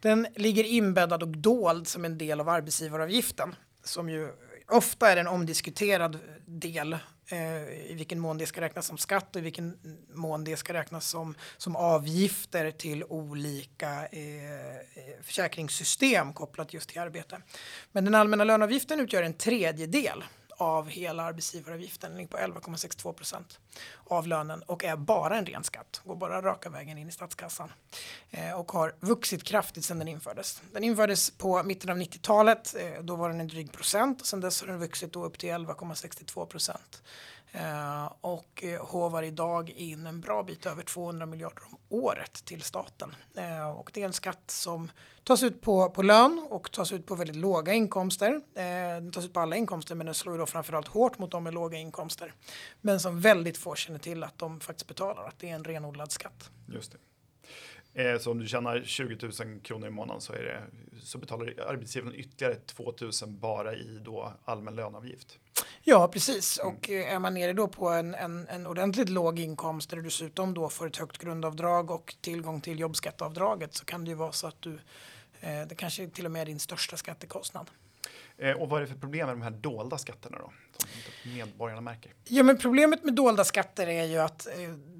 [0.00, 4.32] Den ligger inbäddad och dold som en del av arbetsgivaravgiften som ju
[4.68, 6.92] ofta är en omdiskuterad del
[7.26, 9.78] eh, i vilken mån det ska räknas som skatt och i vilken
[10.14, 14.82] mån det ska räknas som, som avgifter till olika eh, eh
[15.22, 17.40] försäkringssystem kopplat just till arbete.
[17.92, 20.24] Men den allmänna löneavgiften utgör en tredjedel
[20.58, 23.58] av hela arbetsgivaravgiften, den ligger på 11,62 procent
[24.04, 27.72] av lönen och är bara en ren skatt, går bara raka vägen in i statskassan
[28.30, 30.62] eh, och har vuxit kraftigt sedan den infördes.
[30.72, 34.40] Den infördes på mitten av 90-talet, eh, då var den en dryg procent och sedan
[34.40, 37.02] dess har den vuxit då upp till 11,62 procent.
[37.52, 42.62] Eh, och håvar hovar idag in en bra bit över 200 miljarder om året till
[42.62, 43.14] staten.
[43.36, 44.90] Eh, och det är en skatt som
[45.24, 48.40] tas ut på, på lön och tas ut på väldigt låga inkomster.
[48.54, 51.54] Den tas ut på alla inkomster men den slår då framförallt hårt mot de med
[51.54, 52.34] låga inkomster.
[52.80, 56.12] Men som väldigt få känner till att de faktiskt betalar, att det är en renodlad
[56.12, 56.50] skatt.
[56.66, 56.98] Just det.
[57.98, 60.62] Eh, så om du tjänar 20 000 kronor i månaden så, är det,
[61.00, 65.38] så betalar arbetsgivaren ytterligare 2 000 bara i då allmän löneavgift.
[65.82, 66.58] Ja, precis.
[66.58, 66.74] Mm.
[66.74, 70.02] Och eh, är man nere då på en, en, en ordentligt låg inkomst där du
[70.02, 74.32] dessutom då får ett högt grundavdrag och tillgång till jobbskatteavdraget så kan det ju vara
[74.32, 74.78] så att du,
[75.40, 77.70] eh, det kanske till och med är din största skattekostnad.
[78.36, 80.52] Eh, och vad är det för problem med de här dolda skatterna då?
[80.76, 82.12] Som medborgarna märker?
[82.24, 84.48] Ja, men problemet med dolda skatter är ju att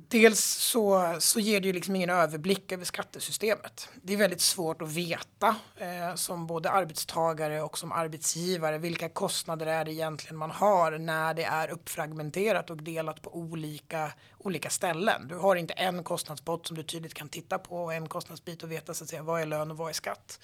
[0.09, 3.89] dels så, så ger det ju liksom ingen överblick över skattesystemet.
[4.03, 9.67] Det är väldigt svårt att veta eh, som både arbetstagare och som arbetsgivare vilka kostnader
[9.67, 15.29] är det egentligen man har när det är uppfragmenterat och delat på olika, olika ställen.
[15.29, 18.73] Du har inte en kostnadspott som du tydligt kan titta på och en kostnadsbit och
[18.73, 20.41] veta så att säga vad är lön och vad är skatt.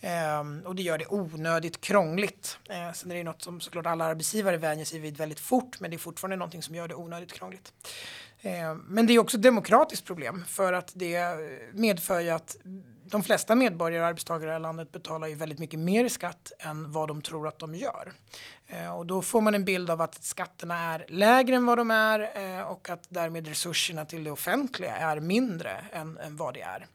[0.00, 2.58] Eh, och det gör det onödigt krångligt.
[2.68, 5.90] Eh, sen är det något som såklart alla arbetsgivare vänjer sig vid väldigt fort men
[5.90, 7.72] det är fortfarande någonting som gör det onödigt krångligt.
[8.42, 11.20] Eh, men det är också ett demokratiskt problem för att det
[11.72, 12.56] medför ju att
[13.10, 16.92] de flesta medborgare och arbetstagare i landet betalar ju väldigt mycket mer i skatt än
[16.92, 18.12] vad de tror att de gör.
[18.66, 21.90] Eh, och då får man en bild av att skatterna är lägre än vad de
[21.90, 26.62] är eh, och att därmed resurserna till det offentliga är mindre än, än vad det
[26.62, 26.86] är.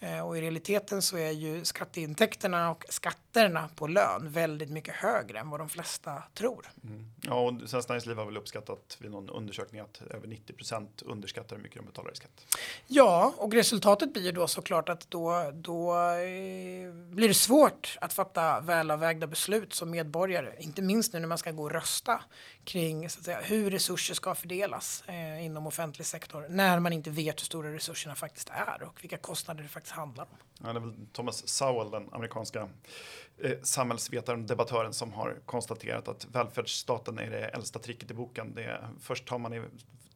[0.00, 5.38] Eh, och i realiteten så är ju skatteintäkterna och skatterna på lön väldigt mycket högre
[5.38, 6.66] än vad de flesta tror.
[6.84, 7.10] Mm.
[7.22, 11.56] Ja, och Svenskt Näringsliv har väl uppskattat vid någon undersökning att över 90 procent underskattar
[11.56, 12.46] hur mycket de betalar i skatt.
[12.86, 18.60] Ja, och resultatet blir då såklart att då, då eh, blir det svårt att fatta
[18.60, 22.20] välavvägda beslut som medborgare, inte minst nu när man ska gå och rösta
[22.66, 27.10] kring så att säga, hur resurser ska fördelas eh, inom offentlig sektor när man inte
[27.10, 30.38] vet hur stora resurserna faktiskt är och vilka kostnader det faktiskt handlar om.
[30.64, 32.68] Ja, det är väl Thomas Sowell, den amerikanska
[33.38, 38.54] eh, samhällsvetaren och debattören som har konstaterat att välfärdsstaten är det äldsta tricket i boken.
[38.54, 39.62] Det är, först tar man, i,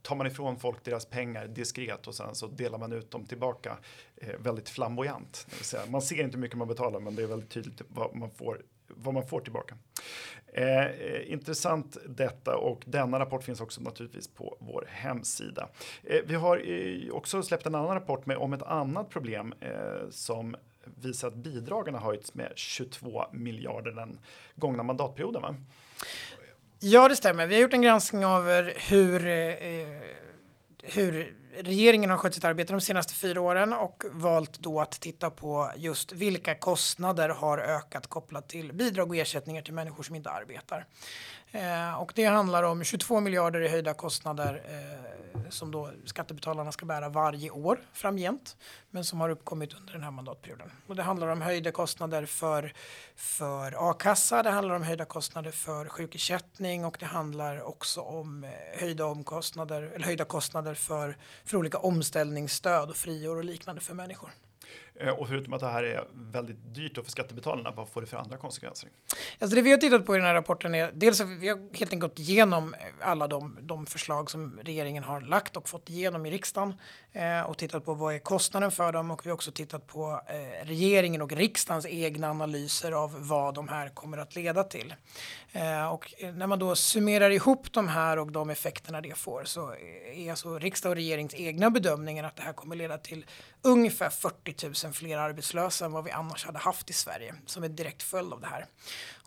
[0.03, 3.77] tar man ifrån folk deras pengar diskret och sen så delar man ut dem tillbaka
[4.17, 5.47] eh, väldigt flamboyant.
[5.51, 7.83] Det vill säga, man ser inte hur mycket man betalar men det är väldigt tydligt
[7.89, 8.63] vad man får
[8.97, 9.75] vad man får tillbaka.
[10.53, 15.69] Eh, intressant detta och denna rapport finns också naturligtvis på vår hemsida.
[16.05, 20.11] Eh, vi har eh, också släppt en annan rapport med, om ett annat problem eh,
[20.11, 24.19] som visar att bidragen har höjts med 22 miljarder den
[24.57, 25.43] gångna mandatperioden.
[25.43, 25.55] Va?
[26.81, 27.47] Ja, det stämmer.
[27.47, 28.45] Vi har gjort en granskning av
[28.89, 30.03] hur, eh, eh
[30.83, 35.31] hur regeringen har skött sitt arbete de senaste fyra åren och valt då att titta
[35.31, 40.31] på just vilka kostnader har ökat kopplat till bidrag och ersättningar till människor som inte
[40.31, 40.87] arbetar.
[41.53, 46.87] Eh, och det handlar om 22 miljarder i höjda kostnader eh, som då skattebetalarna ska
[46.87, 48.57] bära varje år framgent,
[48.91, 50.71] men som har uppkommit under den här mandatperioden.
[50.87, 52.73] Och det handlar om höjda kostnader för,
[53.17, 58.51] för a-kassa, det handlar om höjda kostnader för sjukersättning och det handlar också om eh,
[58.81, 64.31] höjda, omkostnader, eller höjda kostnader för, för olika omställningsstöd och friår och liknande för människor.
[65.01, 68.17] Eh, och förutom att det här är väldigt dyrt för skattebetalarna, vad får det för
[68.17, 68.89] andra konsekvenser?
[69.39, 71.57] Alltså det vi har tittat på i den här rapporten är dels att vi har
[71.57, 75.91] helt enkelt gått igenom eh, alla de, de förslag som regeringen har lagt och fått
[75.91, 76.75] igenom i riksdagen
[77.13, 80.23] eh, och tittat på vad är kostnaden för dem och vi har också tittat på
[80.27, 84.95] eh, regeringen och riksdagens egna analyser av vad de här kommer att leda till.
[85.53, 89.75] Eh, och när man då summerar ihop de här och de effekterna det får så
[90.15, 93.27] är alltså riksdag och regerings egna bedömningar att det här kommer leda till
[93.63, 97.77] ungefär 40 000 fler arbetslösa än vad vi annars hade haft i Sverige som en
[97.77, 98.67] direkt följd av det här.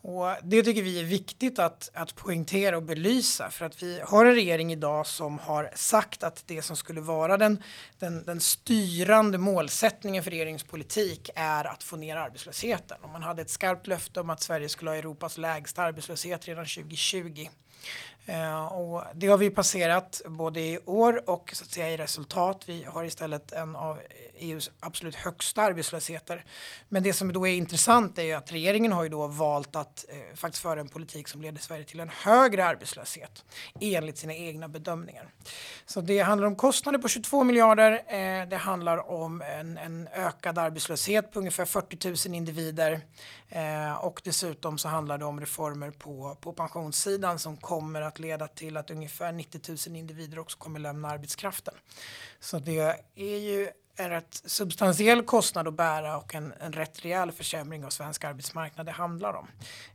[0.05, 4.25] Och det tycker vi är viktigt att, att poängtera och belysa för att vi har
[4.25, 7.63] en regering idag som har sagt att det som skulle vara den,
[7.99, 12.97] den, den styrande målsättningen för regeringens politik är att få ner arbetslösheten.
[13.01, 16.65] Och man hade ett skarpt löfte om att Sverige skulle ha Europas lägsta arbetslöshet redan
[16.65, 17.47] 2020.
[18.25, 22.63] Eh, och det har vi passerat både i år och så att säga i resultat.
[22.65, 23.99] Vi har istället en av
[24.43, 26.45] EUs absolut högsta arbetslösheter.
[26.89, 30.05] Men det som då är intressant är ju att regeringen har ju då valt att
[30.09, 33.45] eh, faktiskt föra en politik som leder Sverige till en högre arbetslöshet
[33.79, 35.29] enligt sina egna bedömningar.
[35.85, 37.91] Så det handlar om kostnader på 22 miljarder.
[38.07, 43.01] Eh, det handlar om en, en, ökad arbetslöshet på ungefär 40 000 individer
[43.49, 48.47] eh, och dessutom så handlar det om reformer på, på pensionssidan som kommer att leda
[48.47, 51.73] till att ungefär 90 000 individer också kommer lämna arbetskraften.
[52.39, 57.31] Så det är ju en rätt substantiell kostnad att bära och en, en rätt rejäl
[57.31, 59.47] försämring av svensk arbetsmarknad det handlar om.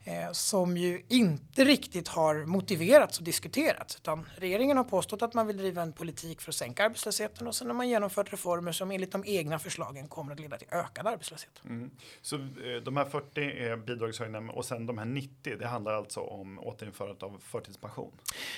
[0.04, 5.46] Eh, som ju inte riktigt har motiverats och diskuterats utan regeringen har påstått att man
[5.46, 8.90] vill driva en politik för att sänka arbetslösheten och sen har man genomfört reformer som
[8.90, 11.60] enligt de egna förslagen kommer att leda till ökad arbetslöshet.
[11.64, 11.90] Mm.
[12.22, 12.42] Så eh,
[12.84, 17.22] de här 40 är bidragshöjningar och sen de här 90 det handlar alltså om återinförandet
[17.22, 18.12] av förtidspension?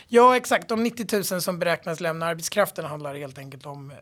[0.08, 3.96] Ja exakt, de 90 000 som beräknas lämna arbetskraften handlar helt enkelt om eh,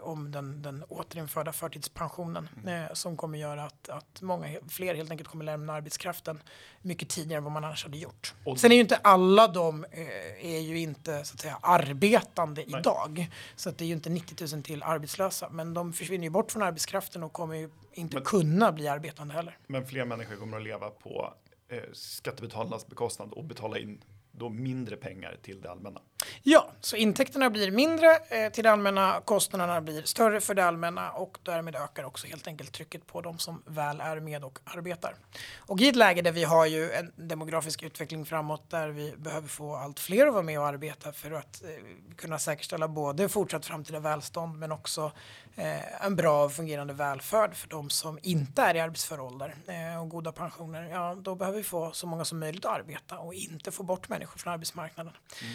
[0.00, 2.84] om den, den återinförda förtidspensionen mm.
[2.84, 6.42] eh, som kommer göra att, att många fler helt enkelt kommer lämna arbetskraften
[6.82, 8.34] mycket tidigare än vad man annars hade gjort.
[8.44, 12.64] Och Sen är ju inte alla de eh, är ju inte så att säga arbetande
[12.66, 12.80] Nej.
[12.80, 13.30] idag.
[13.56, 15.48] Så att det är ju inte 90 000 till arbetslösa.
[15.50, 19.34] Men de försvinner ju bort från arbetskraften och kommer ju inte men, kunna bli arbetande
[19.34, 19.58] heller.
[19.66, 21.34] Men fler människor kommer att leva på
[21.68, 26.00] eh, skattebetalarnas bekostnad och betala in då mindre pengar till det allmänna.
[26.42, 31.10] Ja, så intäkterna blir mindre eh, till det allmänna, kostnaderna blir större för det allmänna
[31.10, 35.14] och därmed ökar också helt enkelt trycket på de som väl är med och arbetar.
[35.58, 39.48] Och i ett läge där vi har ju en demografisk utveckling framåt där vi behöver
[39.48, 41.68] få allt fler att vara med och arbeta för att eh,
[42.16, 45.12] kunna säkerställa både fortsatt framtida välstånd men också
[45.56, 50.02] eh, en bra och fungerande välfärd för de som inte är i arbetsför ålder eh,
[50.02, 50.82] och goda pensioner.
[50.82, 54.08] Ja, då behöver vi få så många som möjligt att arbeta och inte få bort
[54.08, 55.12] människor från arbetsmarknaden.
[55.42, 55.54] Mm.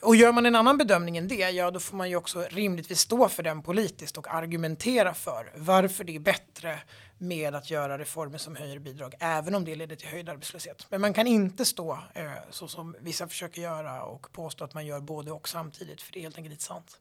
[0.00, 3.00] Och, gör man en annan bedömning än det, ja då får man ju också rimligtvis
[3.00, 6.78] stå för den politiskt och argumentera för varför det är bättre
[7.18, 10.86] med att göra reformer som höjer bidrag, även om det leder till höjd arbetslöshet.
[10.90, 14.86] Men man kan inte stå eh, så som vissa försöker göra och påstå att man
[14.86, 17.00] gör både och samtidigt, för det är helt enkelt inte sant.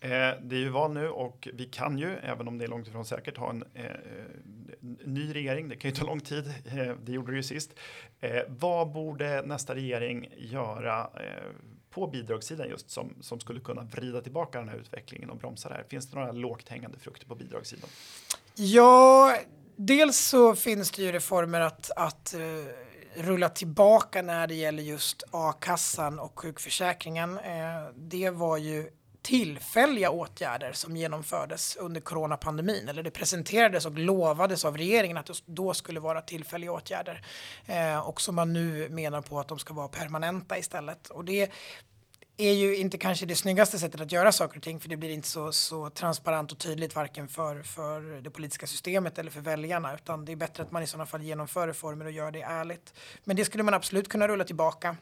[0.00, 0.10] Eh,
[0.42, 3.04] det är ju val nu och vi kan ju, även om det är långt ifrån
[3.04, 3.90] säkert, ha en eh,
[5.04, 5.68] ny regering.
[5.68, 6.46] Det kan ju ta lång tid.
[6.46, 7.78] Eh, det gjorde det ju sist.
[8.20, 11.52] Eh, vad borde nästa regering göra eh,
[11.96, 15.74] på bidragssidan just som, som skulle kunna vrida tillbaka den här utvecklingen och bromsa det
[15.74, 15.84] här?
[15.88, 17.88] Finns det några lågt hängande frukter på bidragssidan?
[18.54, 19.36] Ja,
[19.76, 22.66] dels så finns det ju reformer att, att uh,
[23.14, 27.38] rulla tillbaka när det gäller just a-kassan och sjukförsäkringen.
[27.38, 28.90] Uh, det var ju
[29.26, 32.88] tillfälliga åtgärder som genomfördes under coronapandemin.
[32.88, 37.26] Eller det presenterades och lovades av regeringen att det då skulle vara tillfälliga åtgärder.
[37.66, 41.10] Eh, och som man nu menar på att de ska vara permanenta istället.
[41.10, 41.50] Och det
[42.36, 45.10] är ju inte kanske det snyggaste sättet att göra saker och ting för det blir
[45.10, 49.94] inte så, så transparent och tydligt varken för, för det politiska systemet eller för väljarna
[49.94, 52.94] utan det är bättre att man i sådana fall genomför reformer och gör det ärligt.
[53.24, 54.96] Men det skulle man absolut kunna rulla tillbaka.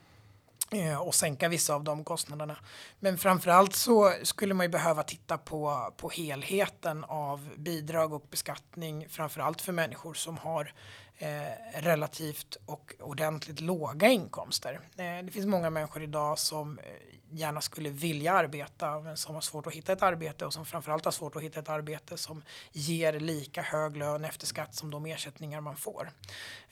[0.71, 2.57] Eh, och sänka vissa av de kostnaderna.
[3.01, 9.09] Men framförallt så skulle man ju behöva titta på, på helheten av bidrag och beskattning,
[9.09, 10.73] framförallt för människor som har
[11.19, 14.81] eh, relativt och ordentligt låga inkomster.
[14.97, 16.85] Eh, det finns många människor idag som eh,
[17.31, 21.05] gärna skulle vilja arbeta men som har svårt att hitta ett arbete och som framförallt
[21.05, 25.07] har svårt att hitta ett arbete som ger lika hög lön efter skatt som de
[25.07, 26.11] ersättningar man får.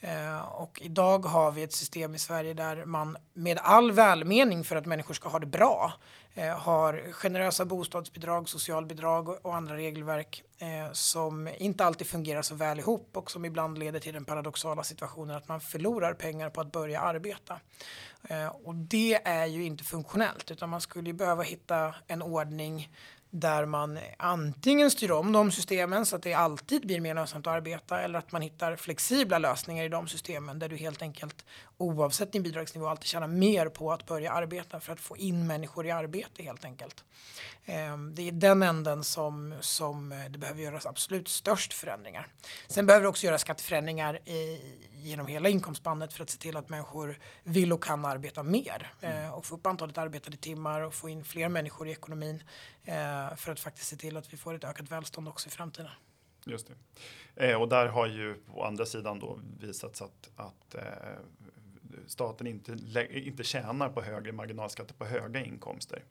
[0.01, 4.77] Eh, och idag har vi ett system i Sverige där man med all välmening för
[4.77, 5.93] att människor ska ha det bra
[6.35, 12.79] Eh, har generösa bostadsbidrag, socialbidrag och andra regelverk eh, som inte alltid fungerar så väl
[12.79, 16.73] ihop och som ibland leder till den paradoxala situationen att man förlorar pengar på att
[16.73, 17.61] börja arbeta.
[18.29, 22.89] Eh, och det är ju inte funktionellt utan man skulle behöva hitta en ordning
[23.35, 27.53] där man antingen styr om de systemen så att det alltid blir mer lönsamt att
[27.53, 31.45] arbeta eller att man hittar flexibla lösningar i de systemen där du helt enkelt
[31.79, 35.87] oavsett din bidragsnivå alltid tjänar mer på att börja arbeta för att få in människor
[35.87, 37.05] i arbete helt enkelt.
[37.65, 42.27] Ehm, det är den änden som, som det behöver göras absolut störst förändringar.
[42.69, 44.61] Sen behöver det också göras skatteförändringar i,
[45.03, 49.33] genom hela inkomstbandet för att se till att människor vill och kan arbeta mer mm.
[49.33, 52.43] och få upp antalet arbetade timmar och få in fler människor i ekonomin
[52.85, 55.91] eh, för att faktiskt se till att vi får ett ökat välstånd också i framtiden.
[56.45, 56.71] Just
[57.35, 57.51] det.
[57.51, 60.83] Eh, och där har ju på andra sidan då visats att, att eh,
[62.07, 62.77] staten inte,
[63.11, 66.05] inte tjänar på högre marginalskatter på höga inkomster.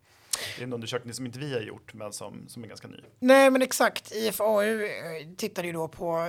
[0.56, 3.00] Det är en undersökning som inte vi har gjort men som, som är ganska ny.
[3.20, 4.80] Nej men exakt, IFAU
[5.38, 6.28] tittade ju då på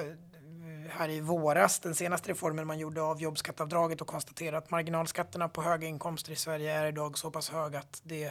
[0.92, 5.62] här i våras, den senaste reformen man gjorde av jobbskatteavdraget och konstaterade att marginalskatterna på
[5.62, 8.24] höga inkomster i Sverige är idag så pass höga att det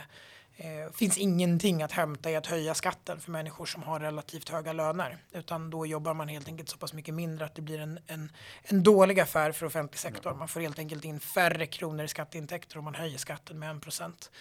[0.56, 4.74] eh, finns ingenting att hämta i att höja skatten för människor som har relativt höga
[4.74, 5.18] löner.
[5.32, 8.32] Utan då jobbar man helt enkelt så pass mycket mindre att det blir en, en,
[8.64, 10.34] en dålig affär för offentlig sektor.
[10.34, 13.80] Man får helt enkelt in färre kronor i skatteintäkter om man höjer skatten med en
[13.80, 14.32] procent.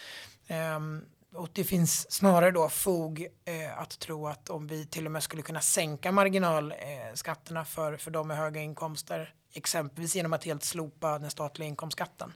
[0.77, 5.13] Um, och det finns snarare då fog eh, att tro att om vi till och
[5.13, 10.45] med skulle kunna sänka marginalskatterna eh, för, för de med höga inkomster, exempelvis genom att
[10.45, 12.33] helt slopa den statliga inkomstskatten,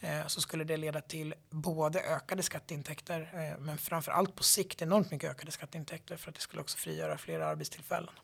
[0.00, 4.82] eh, så skulle det leda till både ökade skatteintäkter, eh, men framför allt på sikt
[4.82, 8.14] enormt mycket ökade skatteintäkter för att det skulle också frigöra fler arbetstillfällen.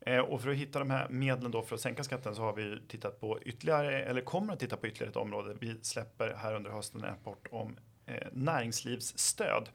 [0.00, 2.52] Eh, och för att hitta de här medlen då för att sänka skatten så har
[2.52, 5.56] vi tittat på ytterligare, eller kommer att titta på ytterligare ett område.
[5.60, 9.68] Vi släpper här under hösten en rapport om Eh, näringslivsstöd.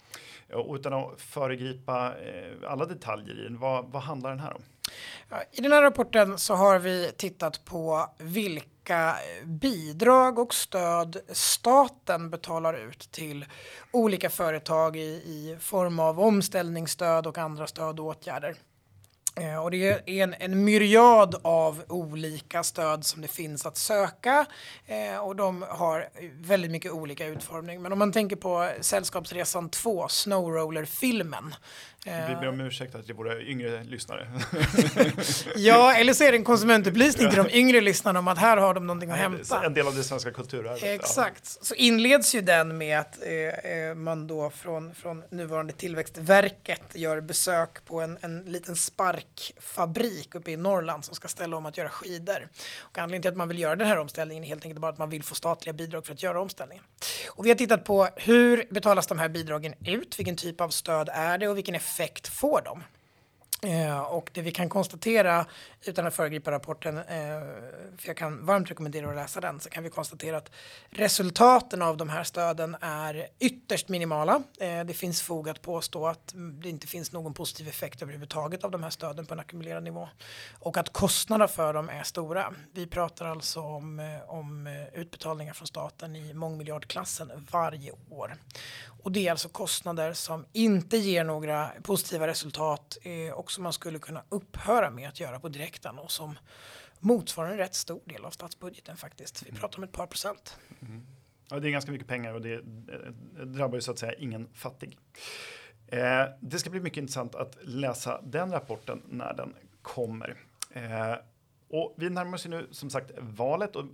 [0.49, 4.53] Eh, och utan att föregripa eh, alla detaljer i den, vad, vad handlar den här
[4.53, 4.61] om?
[5.51, 12.73] I den här rapporten så har vi tittat på vilka bidrag och stöd staten betalar
[12.73, 13.45] ut till
[13.91, 18.55] olika företag i, i form av omställningsstöd och andra stöd och åtgärder.
[19.39, 24.45] Eh, och det är en, en myriad av olika stöd som det finns att söka
[24.87, 26.09] eh, och de har
[26.41, 27.81] väldigt mycket olika utformning.
[27.81, 31.55] Men om man tänker på Sällskapsresan 2, Snowroller-filmen.
[32.05, 34.27] Vi ber om ursäkt till våra yngre lyssnare.
[35.55, 38.73] ja, eller så är det en konsumentupplysning till de yngre lyssnarna om att här har
[38.73, 39.65] de någonting att hämta.
[39.65, 40.83] En del av det svenska kulturarvet.
[40.83, 41.57] Exakt.
[41.59, 41.65] Ja.
[41.65, 47.21] Så inleds ju den med att eh, eh, man då från, från nuvarande Tillväxtverket gör
[47.21, 51.77] besök på en, en liten spark barkfabrik uppe i Norrland som ska ställa om att
[51.77, 52.47] göra skidor.
[52.79, 54.97] Och anledningen till att man vill göra den här omställningen är helt enkelt bara att
[54.97, 56.83] man vill få statliga bidrag för att göra omställningen.
[57.29, 60.19] Och vi har tittat på hur betalas de här bidragen ut?
[60.19, 62.79] Vilken typ av stöd är det och vilken effekt effekt får de?
[63.61, 65.45] Eh, och det vi kan konstatera,
[65.85, 67.03] utan att föregripa rapporten, eh,
[67.97, 70.51] för jag kan varmt rekommendera att läsa den, så kan vi konstatera att
[70.89, 74.43] resultaten av de här stöden är ytterst minimala.
[74.59, 78.71] Eh, det finns fog att påstå att det inte finns någon positiv effekt överhuvudtaget av
[78.71, 80.09] de här stöden på en ackumulerad nivå.
[80.59, 82.53] Och att kostnaderna för dem är stora.
[82.73, 88.35] Vi pratar alltså om, eh, om eh, utbetalningar från staten i mångmiljardklassen varje år.
[89.03, 93.73] Och det är alltså kostnader som inte ger några positiva resultat eh, och som man
[93.73, 96.39] skulle kunna upphöra med att göra på direkten och som
[96.99, 99.43] motsvarar en rätt stor del av statsbudgeten faktiskt.
[99.47, 100.57] Vi pratar om ett par procent.
[100.81, 101.05] Mm.
[101.49, 104.49] Ja, det är ganska mycket pengar och det, det drabbar ju så att säga ingen
[104.53, 104.97] fattig.
[105.87, 110.35] Eh, det ska bli mycket intressant att läsa den rapporten när den kommer.
[110.71, 111.15] Eh,
[111.69, 113.85] och vi närmar oss ju nu som sagt valet och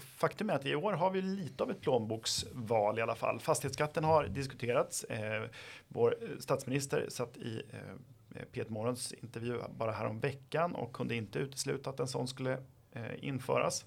[0.00, 3.40] faktum är att i år har vi lite av ett plånboksval i alla fall.
[3.40, 5.04] Fastighetsskatten har diskuterats.
[5.04, 5.42] Eh,
[5.88, 7.94] vår statsminister satt i eh,
[8.38, 12.52] Eh, P1 Morgons intervju bara härom veckan och kunde inte utesluta att en sån skulle
[12.92, 13.84] eh, införas.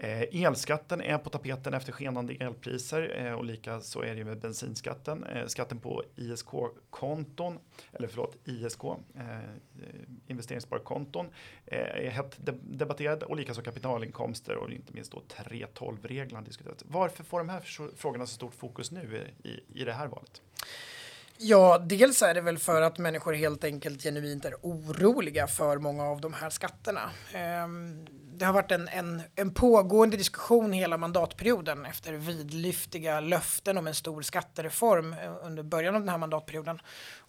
[0.00, 4.24] Eh, elskatten är på tapeten efter skenande elpriser eh, och lika så är det ju
[4.24, 5.24] med bensinskatten.
[5.24, 7.58] Eh, skatten på ISK-konton,
[7.92, 9.44] eller förlåt ISK, eh, eh
[10.26, 11.26] investeringssparkonton,
[11.66, 16.84] eh, är hett debatterad och likaså kapitalinkomster och inte minst då 3.12-reglerna diskuterats.
[16.86, 17.60] Varför får de här
[17.96, 20.42] frågorna så stort fokus nu eh, i, i det här valet?
[21.38, 26.04] Ja, dels är det väl för att människor helt enkelt genuint är oroliga för många
[26.04, 27.10] av de här skatterna.
[27.32, 33.86] Ehm, det har varit en, en, en pågående diskussion hela mandatperioden efter vidlyftiga löften om
[33.86, 36.80] en stor skattereform eh, under början av den här mandatperioden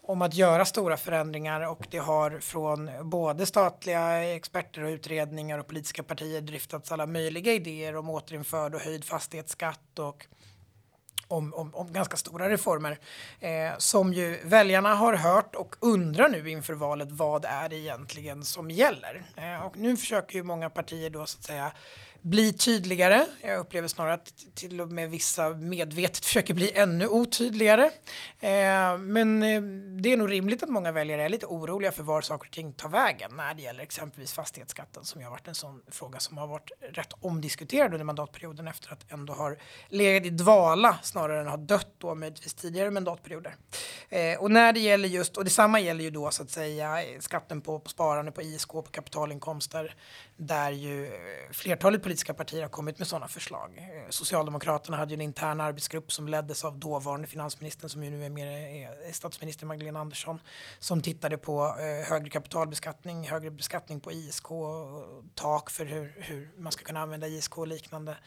[0.01, 5.67] om att göra stora förändringar och det har från både statliga experter och utredningar och
[5.67, 10.27] politiska partier driftats alla möjliga idéer om återinförd och höjd fastighetsskatt och
[11.27, 12.99] om, om, om, ganska stora reformer
[13.39, 18.43] eh, som ju väljarna har hört och undrar nu inför valet vad är det egentligen
[18.43, 19.23] som gäller.
[19.35, 21.71] Eh, och nu försöker ju många partier då så att säga
[22.25, 23.25] bli tydligare.
[23.41, 27.91] Jag upplever snarare att till och med vissa medvetet försöker bli ännu otydligare.
[28.39, 29.61] Eh, men eh,
[30.01, 32.73] det är nog rimligt att många väljare är lite oroliga för var saker och ting
[32.73, 36.38] tar vägen när det gäller exempelvis fastighetsskatten som ju har varit en sån fråga som
[36.38, 39.57] har varit rätt omdiskuterad under mandatperioden efter att ändå har
[39.89, 43.55] legat i dvala snarare än har dött då möjligtvis tidigare mandatperioder.
[44.09, 47.19] Eh, och när det gäller just, och detsamma gäller ju då så att säga eh,
[47.19, 49.95] skatten på, på sparande, på ISK, på kapitalinkomster
[50.38, 51.12] där ju eh,
[51.52, 53.78] flertalet politiska partier har kommit med sådana förslag.
[53.78, 58.26] Eh, Socialdemokraterna hade ju en intern arbetsgrupp som leddes av dåvarande finansministern som ju nu
[58.26, 60.39] är mer eh, statsminister Magdalena Andersson
[60.80, 61.76] som tittade på
[62.10, 64.45] högre kapitalbeskattning, högre beskattning på ISK,
[65.36, 68.17] tak för hur, hur man ska kunna använda ISK och liknande.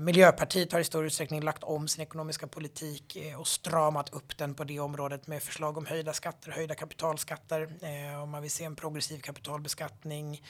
[0.00, 4.64] Miljöpartiet har i stor utsträckning lagt om sin ekonomiska politik och stramat upp den på
[4.64, 7.68] det området med förslag om höjda skatter, höjda kapitalskatter.
[8.22, 10.42] Om man vill se en progressiv kapitalbeskattning.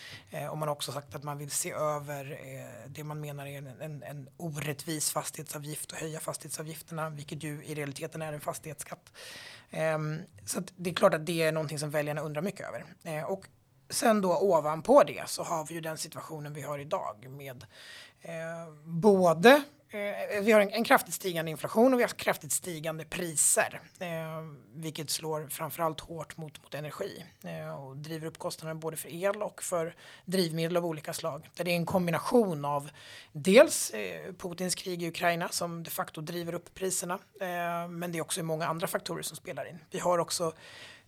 [0.50, 3.58] om man också också sagt att man vill se över eh, det man menar är
[3.58, 9.12] en, en, en orättvis fastighetsavgift och höja fastighetsavgifterna, vilket ju i realiteten är en fastighetsskatt.
[9.70, 9.98] Eh,
[10.44, 12.84] så det är klart att det är någonting som väljarna undrar mycket över.
[13.04, 13.46] Eh, och
[13.90, 17.64] sen då ovanpå det så har vi ju den situationen vi har idag med
[18.22, 23.04] eh, både Eh, vi har en, en, kraftigt stigande inflation och vi har kraftigt stigande
[23.04, 24.08] priser, eh,
[24.74, 29.42] vilket slår framförallt hårt mot, mot energi eh, och driver upp kostnaderna både för el
[29.42, 31.50] och för drivmedel av olika slag.
[31.54, 32.90] Där det är en kombination av
[33.32, 38.18] dels eh, Putins krig i Ukraina som de facto driver upp priserna, eh, men det
[38.18, 39.78] är också många andra faktorer som spelar in.
[39.90, 40.52] Vi har också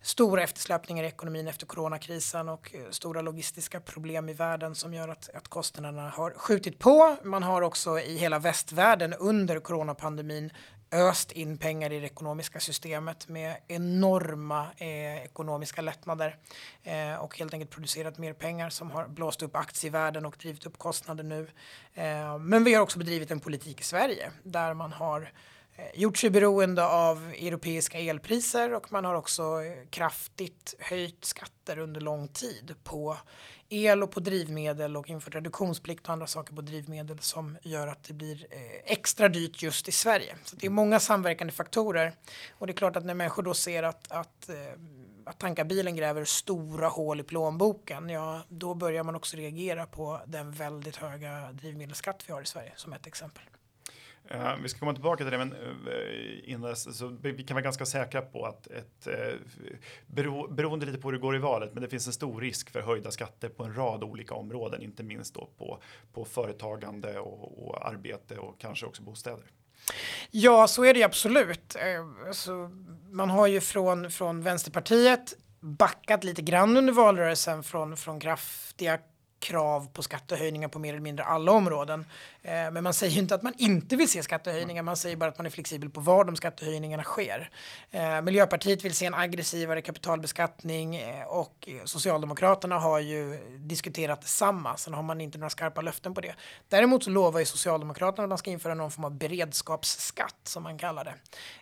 [0.01, 5.07] stora eftersläpningar i ekonomin efter coronakrisen och eh, stora logistiska problem i världen som gör
[5.09, 7.15] att, att kostnaderna har skjutit på.
[7.23, 10.51] Man har också i hela västvärlden under coronapandemin
[10.91, 16.37] öst in pengar i det ekonomiska systemet med enorma eh, ekonomiska lättnader
[16.83, 20.77] eh, och helt enkelt producerat mer pengar som har blåst upp aktievärden och drivit upp
[20.77, 21.47] kostnader nu.
[21.93, 25.27] Eh, men vi har också bedrivit en politik i Sverige där man har Eh,
[25.93, 32.01] gjort sig beroende av europeiska elpriser och man har också eh, kraftigt höjt skatter under
[32.01, 33.17] lång tid på
[33.69, 38.03] el och på drivmedel och infört reduktionsplikt och andra saker på drivmedel som gör att
[38.03, 40.35] det blir eh, extra dyrt just i Sverige.
[40.43, 42.13] Så det är många samverkande faktorer
[42.51, 44.55] och det är klart att när människor då ser att, att eh,
[45.25, 50.21] att tanka bilen gräver stora hål i plånboken, ja då börjar man också reagera på
[50.25, 53.43] den väldigt höga drivmedelsskatt vi har i Sverige som ett exempel.
[54.35, 57.85] Uh, vi ska komma tillbaka till det, men uh, innan, så vi kan vara ganska
[57.85, 59.39] säkra på att ett, uh,
[60.07, 62.69] bero, beroende lite på hur det går i valet, men det finns en stor risk
[62.69, 65.81] för höjda skatter på en rad olika områden, inte minst då på,
[66.13, 69.45] på företagande och, och arbete och kanske också bostäder.
[70.31, 71.75] Ja, så är det absolut.
[72.27, 72.71] Alltså,
[73.11, 78.99] man har ju från, från Vänsterpartiet backat lite grann under valrörelsen från, från kraftiga
[79.41, 82.05] krav på skattehöjningar på mer eller mindre alla områden.
[82.41, 85.37] Eh, men man säger inte att man inte vill se skattehöjningar, man säger bara att
[85.37, 87.49] man är flexibel på var de skattehöjningarna sker.
[87.91, 94.77] Eh, Miljöpartiet vill se en aggressivare kapitalbeskattning eh, och Socialdemokraterna har ju diskuterat detsamma.
[94.77, 96.35] Sen har man inte några skarpa löften på det.
[96.69, 100.77] Däremot så lovar ju Socialdemokraterna att man ska införa någon form av beredskapsskatt som man
[100.77, 101.13] kallar det.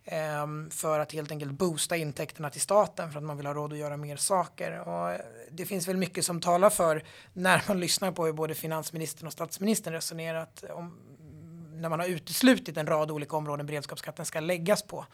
[0.05, 3.73] Ehm, för att helt enkelt boosta intäkterna till staten för att man vill ha råd
[3.73, 4.79] att göra mer saker.
[4.79, 5.19] Och eh,
[5.51, 7.03] det finns väl mycket som talar för
[7.33, 10.97] när man lyssnar på hur både finansministern och statsministern resonerat om,
[11.73, 15.05] när man har uteslutit en rad olika områden beredskapsskatten ska läggas på.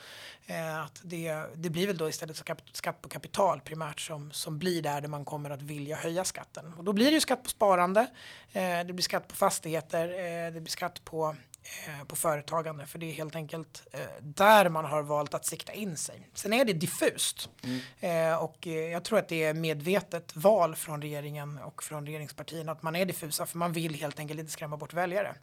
[0.46, 2.44] Eh, att det, det blir väl då istället
[2.74, 6.74] skatt på kapital primärt som, som blir där, där man kommer att vilja höja skatten.
[6.78, 8.02] Och då blir det ju skatt på sparande,
[8.52, 11.36] eh, det blir skatt på fastigheter, eh, det blir skatt på
[12.08, 15.98] på företagande för det är helt enkelt eh, där man har valt att sikta in
[15.98, 16.30] sig.
[16.34, 18.32] Sen är det diffust mm.
[18.32, 22.72] eh, och eh, jag tror att det är medvetet val från regeringen och från regeringspartierna
[22.72, 25.36] att man är diffusa för man vill helt enkelt inte skrämma bort väljare.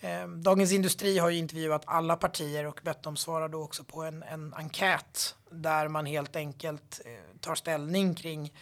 [0.00, 0.34] Mm.
[0.34, 4.02] Eh, Dagens Industri har ju intervjuat alla partier och bett dem svara då också på
[4.02, 8.52] en, en enkät där man helt enkelt eh, tar ställning kring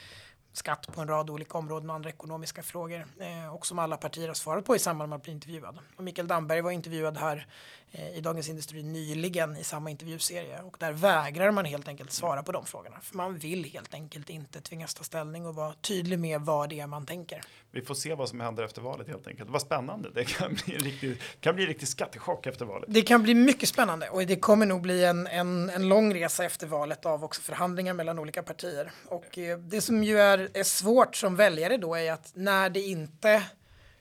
[0.58, 4.28] skatt på en rad olika områden och andra ekonomiska frågor eh, och som alla partier
[4.28, 5.78] har svarat på i samband med att bli intervjuad.
[5.96, 7.46] Och Mikael Damberg var intervjuad här
[7.92, 12.52] i Dagens Industri nyligen i samma intervjuserie och där vägrar man helt enkelt svara på
[12.52, 16.40] de frågorna för man vill helt enkelt inte tvingas ta ställning och vara tydlig med
[16.40, 17.40] vad det är man tänker.
[17.70, 19.50] Vi får se vad som händer efter valet helt enkelt.
[19.50, 20.10] Vad spännande.
[20.14, 22.88] Det kan bli en riktig, kan bli en riktig skattechock efter valet.
[22.92, 26.44] Det kan bli mycket spännande och det kommer nog bli en, en, en lång resa
[26.44, 28.92] efter valet av också förhandlingar mellan olika partier.
[29.06, 32.80] Och eh, det som ju är, är svårt som väljare då är att när det
[32.80, 33.42] inte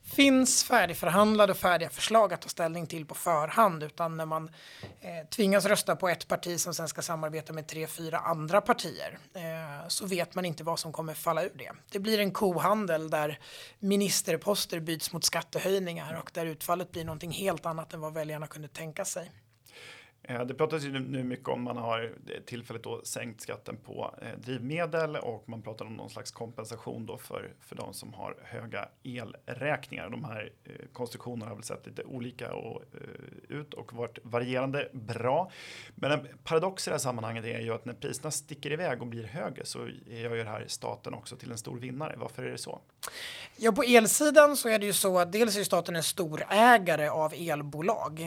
[0.08, 4.50] finns färdigförhandlade och färdiga förslag att ta ställning till på förhand utan när man
[5.02, 9.18] eh, tvingas rösta på ett parti som sen ska samarbeta med tre, fyra andra partier
[9.34, 11.72] eh, så vet man inte vad som kommer falla ur det.
[11.92, 13.40] Det blir en kohandel där
[13.80, 18.68] ministerposter byts mot skattehöjningar och där utfallet blir någonting helt annat än vad väljarna kunde
[18.68, 19.32] tänka sig.
[20.30, 24.16] Eh, det pratas ju nu mycket om man har eh, tillfälligt då sänkt skatten på
[24.22, 28.38] eh, drivmedel och man pratar om någon slags kompensation då för, för de som har
[28.44, 30.10] höga elräkningar.
[30.10, 30.52] De här
[30.94, 32.82] konstruktionerna har väl sett lite olika och,
[33.50, 35.52] ut och varit varierande bra.
[35.96, 39.08] Men en paradox i det här sammanhanget är ju att när priserna sticker iväg och
[39.08, 42.16] blir högre så gör ju det här staten också till en stor vinnare.
[42.18, 42.82] Varför är det så?
[43.58, 47.08] Ja, på elsidan så är det ju så att dels är staten en stor ägare
[47.08, 48.22] av elbolag.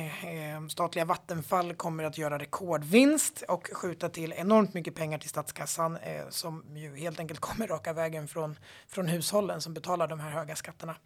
[0.71, 6.29] Statliga Vattenfall kommer att göra rekordvinst och skjuta till enormt mycket pengar till statskassan eh,
[6.29, 10.57] som ju helt enkelt kommer raka vägen från, från hushållen som betalar de här höga
[10.57, 10.97] skatterna.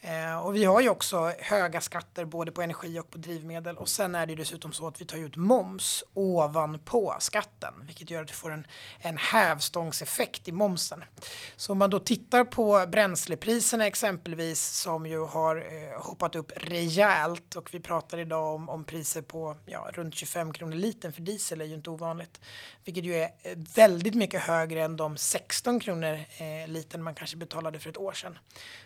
[0.00, 3.88] Eh, och vi har ju också höga skatter både på energi och på drivmedel och
[3.88, 8.30] sen är det dessutom så att vi tar ut moms ovanpå skatten vilket gör att
[8.30, 8.66] vi får en,
[8.98, 11.04] en hävstångseffekt i momsen.
[11.56, 17.56] Så om man då tittar på bränslepriserna exempelvis som ju har eh, hoppat upp rejält
[17.56, 21.60] och vi pratar idag om, om priser på ja, runt 25 kronor litern för diesel
[21.60, 22.40] är ju inte ovanligt.
[22.84, 27.36] Vilket ju är eh, väldigt mycket högre än de 16 kronor eh, litern man kanske
[27.36, 28.38] betalade för ett år sedan.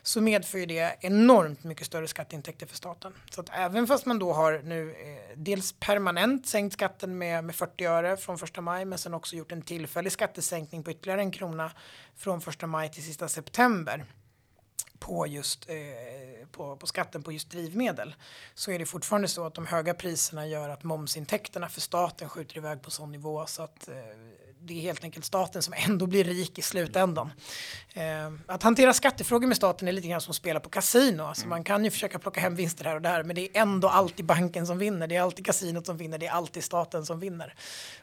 [0.03, 3.13] Så medför ju det enormt mycket större skatteintäkter för staten.
[3.31, 7.55] Så att även fast man då har nu eh, dels permanent sänkt skatten med, med
[7.55, 11.31] 40 öre från 1 maj men sen också gjort en tillfällig skattesänkning på ytterligare en
[11.31, 11.73] krona
[12.17, 14.05] från 1 maj till sista september
[14.99, 18.15] på just eh, på, på skatten på just drivmedel
[18.55, 22.57] så är det fortfarande så att de höga priserna gör att momsintäkterna för staten skjuter
[22.57, 23.95] iväg på sån nivå så att eh,
[24.67, 27.31] det är helt enkelt staten som ändå blir rik i slutändan.
[27.93, 31.23] Eh, att hantera skattefrågor med staten är lite grann som att spela på kasino.
[31.23, 31.51] Alltså mm.
[31.51, 34.25] Man kan ju försöka plocka hem vinster här och där men det är ändå alltid
[34.25, 35.07] banken som vinner.
[35.07, 36.19] Det är alltid kasinot som vinner.
[36.19, 37.55] Det är alltid staten som vinner.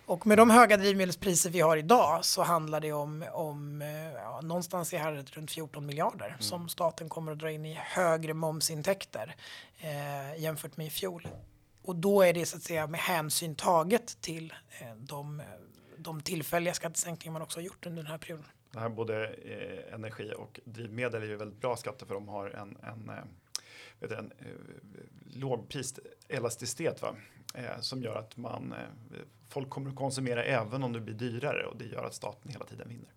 [0.06, 4.42] Och med de höga drivmedelspriser vi har idag så handlar det om, om eh, ja,
[4.42, 6.42] någonstans i här runt 14 miljarder mm.
[6.42, 9.36] som staten kommer att dra in i högre momsintäkter
[9.80, 11.28] eh, jämfört med i fjol.
[11.84, 15.42] Och då är det så att säga med hänsyn taget till eh, de
[16.04, 18.46] de tillfälliga skattesänkningar man också har gjort under den här perioden.
[18.72, 22.50] Det här både eh, energi och drivmedel är ju väldigt bra skatter för de har
[22.50, 23.24] en, en, eh,
[24.00, 24.46] vet en eh,
[25.26, 27.16] lågprist elasticitet va?
[27.54, 31.66] Eh, som gör att man, eh, folk kommer att konsumera även om det blir dyrare
[31.66, 33.10] och det gör att staten hela tiden vinner.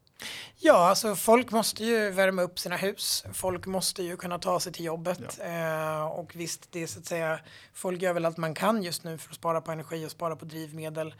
[0.57, 3.24] Ja, alltså folk måste ju värma upp sina hus.
[3.32, 5.39] Folk måste ju kunna ta sig till jobbet.
[5.39, 5.45] Ja.
[5.45, 7.41] Eh, och visst, det är så att säga,
[7.72, 10.37] folk gör väl allt man kan just nu för att spara på energi och spara
[10.37, 11.14] på drivmedel.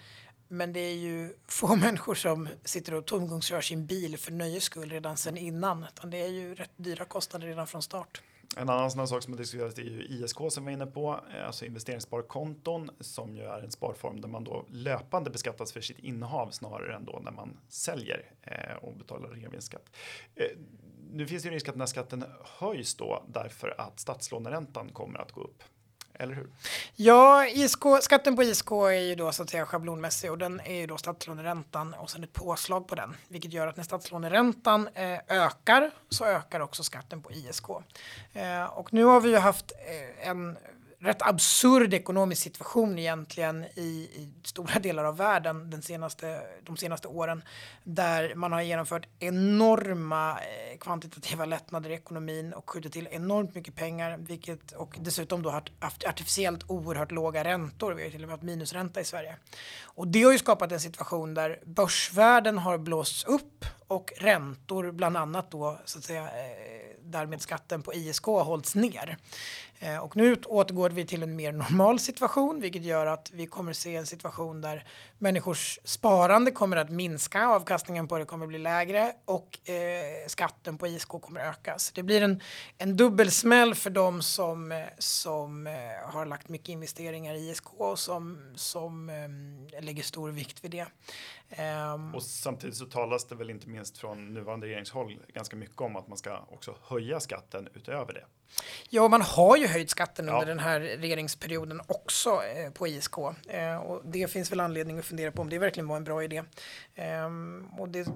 [0.49, 4.91] Men det är ju få människor som sitter och tomgångskör sin bil för nöjes skull
[4.91, 5.85] redan sen innan.
[5.85, 8.23] Utan det är ju rätt dyra kostnader redan från start.
[8.57, 11.21] En annan sån sak som har diskuterats är ju ISK som vi var inne på,
[11.37, 15.99] eh, alltså investeringssparkonton som ju är en sparform där man då löpande beskattas för sitt
[15.99, 19.91] innehav snarare än då när man säljer eh, och betalar reavinstskatt.
[20.35, 20.47] Eh,
[21.13, 25.19] nu finns det ju risk att den här skatten höjs då därför att statslåneräntan kommer
[25.19, 25.63] att gå upp.
[26.19, 26.47] Eller hur?
[26.97, 30.75] Ja, ISK, skatten på ISK är ju då så att säga schablonmässig och den är
[30.75, 35.19] ju då statslåneräntan och sen ett påslag på den, vilket gör att när statslåneräntan eh,
[35.29, 37.69] ökar så ökar också skatten på ISK.
[38.33, 40.57] Eh, och nu har vi ju haft eh, en
[41.05, 47.09] rätt absurd ekonomisk situation egentligen i, i, stora delar av världen den senaste, de senaste
[47.09, 47.43] åren
[47.85, 53.75] där man har genomfört enorma eh, kvantitativa lättnader i ekonomin och skjutit till enormt mycket
[53.75, 57.93] pengar vilket och dessutom då haft artificiellt oerhört låga räntor.
[57.93, 59.37] Vi har till och med haft minusränta i Sverige.
[59.83, 65.17] Och det har ju skapat en situation där börsvärden har blåsts upp och räntor bland
[65.17, 69.19] annat då så att säga eh, därmed skatten på ISK har hållits ner.
[69.85, 73.73] Eh, och nu återgår vi till en mer normal situation, vilket gör att vi kommer
[73.73, 74.87] se en situation där
[75.19, 80.79] människors sparande kommer att minska, avkastningen på det kommer att bli lägre och eh, skatten
[80.79, 81.79] på ISK kommer att öka.
[81.79, 82.41] Så det blir en,
[82.79, 85.73] en dubbelsmäll för de som, eh, som eh,
[86.13, 90.87] har lagt mycket investeringar i ISK och som, som eh, lägger stor vikt vid det.
[91.95, 95.97] Um, och samtidigt så talas det väl inte minst från nuvarande regeringshåll ganska mycket om
[95.97, 98.25] att man ska också höja skatten utöver det.
[98.89, 103.77] Ja, man har ju höjt skatten under den här regeringsperioden också eh, på ISK eh,
[103.77, 106.43] och det finns väl anledning att fundera på om det verkligen var en bra idé.
[106.95, 107.27] Eh,
[107.79, 108.07] och det,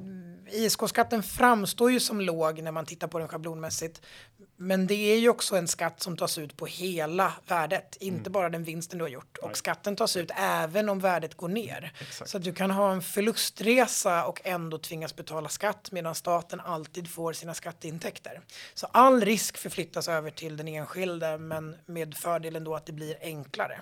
[0.50, 4.02] ISK-skatten framstår ju som låg när man tittar på den schablonmässigt,
[4.56, 8.32] men det är ju också en skatt som tas ut på hela värdet, inte mm.
[8.32, 9.38] bara den vinsten du har gjort.
[9.38, 11.92] Och skatten tas ut även om värdet går ner.
[12.00, 12.30] Exakt.
[12.30, 17.10] Så att du kan ha en förlustresa och ändå tvingas betala skatt medan staten alltid
[17.10, 18.40] får sina skatteintäkter.
[18.74, 23.16] Så all risk förflyttas över till den enskilde men med fördelen då att det blir
[23.20, 23.80] enklare.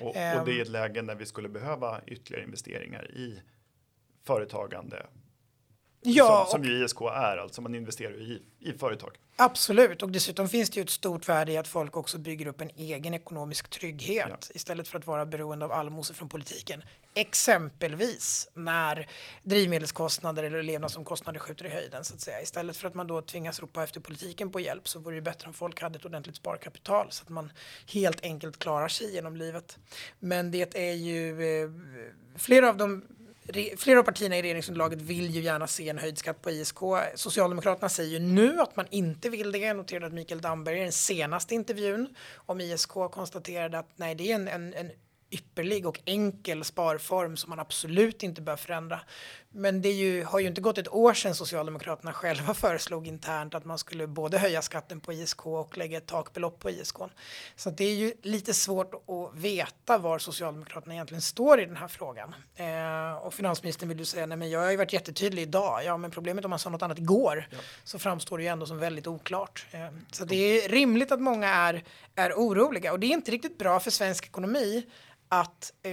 [0.00, 0.72] Och, och det är ett ehm.
[0.72, 3.42] läge när vi skulle behöva ytterligare investeringar i
[4.24, 5.06] företagande
[6.06, 9.10] Ja, som, som ju ISK är, alltså man investerar i, i företag.
[9.38, 12.60] Absolut, och dessutom finns det ju ett stort värde i att folk också bygger upp
[12.60, 14.36] en egen ekonomisk trygghet ja.
[14.54, 16.82] istället för att vara beroende av allmosor från politiken.
[17.14, 19.08] Exempelvis när
[19.42, 22.42] drivmedelskostnader eller levnadsomkostnader skjuter i höjden så att säga.
[22.42, 25.48] Istället för att man då tvingas ropa efter politiken på hjälp så vore det bättre
[25.48, 27.52] om folk hade ett ordentligt sparkapital så att man
[27.92, 29.78] helt enkelt klarar sig genom livet.
[30.18, 31.70] Men det är ju eh,
[32.36, 33.02] flera av de
[33.76, 36.78] flera av partierna i regeringsunderlaget vill ju gärna se en höjd skatt på ISK.
[37.14, 39.58] Socialdemokraterna säger ju nu att man inte vill det.
[39.58, 44.30] Jag noterade att Mikael Damberg i den senaste intervjun om ISK konstaterade att nej, det
[44.30, 44.90] är en, en, en
[45.30, 49.00] ypperlig och enkel sparform som man absolut inte bör förändra.
[49.50, 53.64] Men det ju, har ju inte gått ett år sedan Socialdemokraterna själva föreslog internt att
[53.64, 56.96] man skulle både höja skatten på ISK och lägga ett takbelopp på ISK.
[57.56, 61.88] Så det är ju lite svårt att veta var Socialdemokraterna egentligen står i den här
[61.88, 62.34] frågan.
[62.54, 65.84] Eh, och finansministern vill ju säga, nej men jag har ju varit jättetydlig idag.
[65.84, 67.58] Ja, men problemet om man sa något annat igår ja.
[67.84, 69.66] så framstår det ju ändå som väldigt oklart.
[69.70, 73.58] Eh, så det är rimligt att många är, är oroliga och det är inte riktigt
[73.58, 74.86] bra för svensk ekonomi
[75.28, 75.92] att eh,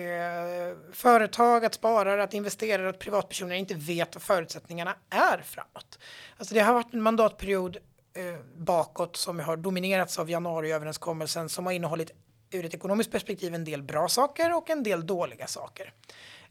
[0.92, 6.00] företag, att sparare, att investerare, att privatpersoner inte vet vad förutsättningarna är framåt.
[6.38, 7.78] Alltså det har varit en mandatperiod
[8.14, 12.12] eh, bakåt som har dominerats av januariöverenskommelsen som har innehållit
[12.52, 15.94] ur ett ekonomiskt perspektiv en del bra saker och en del dåliga saker.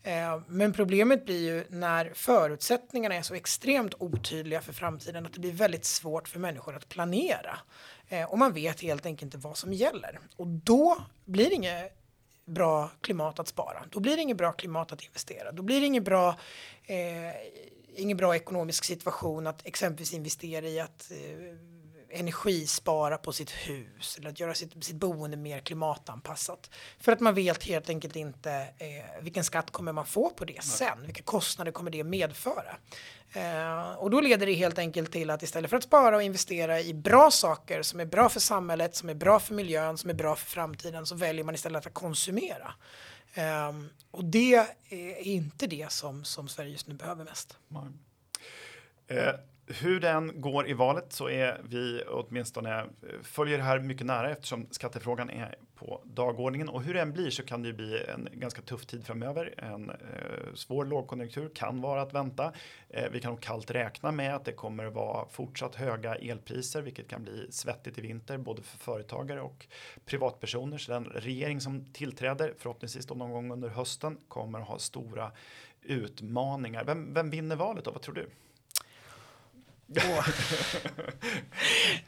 [0.03, 5.41] Eh, men problemet blir ju när förutsättningarna är så extremt otydliga för framtiden att det
[5.41, 7.59] blir väldigt svårt för människor att planera.
[8.09, 10.19] Eh, och man vet helt enkelt inte vad som gäller.
[10.37, 12.02] Och då blir det inget
[12.45, 13.85] bra klimat att spara.
[13.91, 15.53] Då blir det inget bra klimat att investera.
[15.53, 16.29] Då blir det inget bra,
[16.85, 17.35] eh,
[17.97, 21.72] ingen bra ekonomisk situation att exempelvis investera i att eh,
[22.13, 26.71] energispara på sitt hus eller att göra sitt, sitt boende mer klimatanpassat.
[27.01, 30.65] För att man vet helt enkelt inte eh, vilken skatt kommer man få på det
[30.65, 31.03] sen?
[31.07, 32.77] Vilka kostnader kommer det medföra?
[33.33, 36.81] Eh, och då leder det helt enkelt till att istället för att spara och investera
[36.81, 40.15] i bra saker som är bra för samhället, som är bra för miljön, som är
[40.15, 42.75] bra för framtiden så väljer man istället att konsumera.
[43.35, 43.73] Eh,
[44.11, 44.55] och det
[44.89, 47.57] är inte det som, som Sverige just nu behöver mest.
[49.07, 49.35] Eh,
[49.73, 52.87] hur den går i valet så är vi åtminstone eh,
[53.23, 57.43] följer det här mycket nära eftersom skattefrågan är på dagordningen och hur den blir så
[57.43, 59.55] kan det bli en ganska tuff tid framöver.
[59.57, 62.53] En eh, svår lågkonjunktur kan vara att vänta.
[62.89, 66.83] Eh, vi kan nog kallt räkna med att det kommer att vara fortsatt höga elpriser,
[66.83, 69.67] vilket kan bli svettigt i vinter både för företagare och
[70.05, 70.79] privatpersoner.
[70.79, 75.33] Så den regering som tillträder, förhoppningsvis då någon gång under hösten, kommer att ha stora
[75.83, 76.85] utmaningar.
[76.85, 77.91] Vem, vem vinner valet då?
[77.91, 78.29] Vad tror du?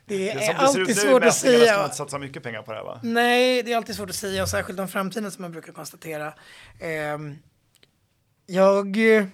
[0.07, 1.76] Det är, det är alltid det svårt att säga.
[1.76, 3.01] Man inte satsa mycket pengar på det här, va?
[3.03, 6.35] Nej, det är alltid svårt att säga och särskilt om framtiden som man brukar konstatera.
[6.80, 7.18] Eh,
[8.47, 9.26] jag eh,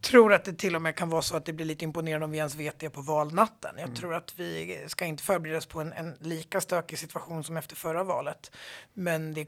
[0.00, 2.30] tror att det till och med kan vara så att det blir lite imponerande om
[2.30, 3.70] vi ens vet det på valnatten.
[3.76, 3.96] Jag mm.
[3.96, 7.76] tror att vi ska inte förbereda oss på en, en lika stökig situation som efter
[7.76, 8.50] förra valet.
[8.94, 9.46] Men det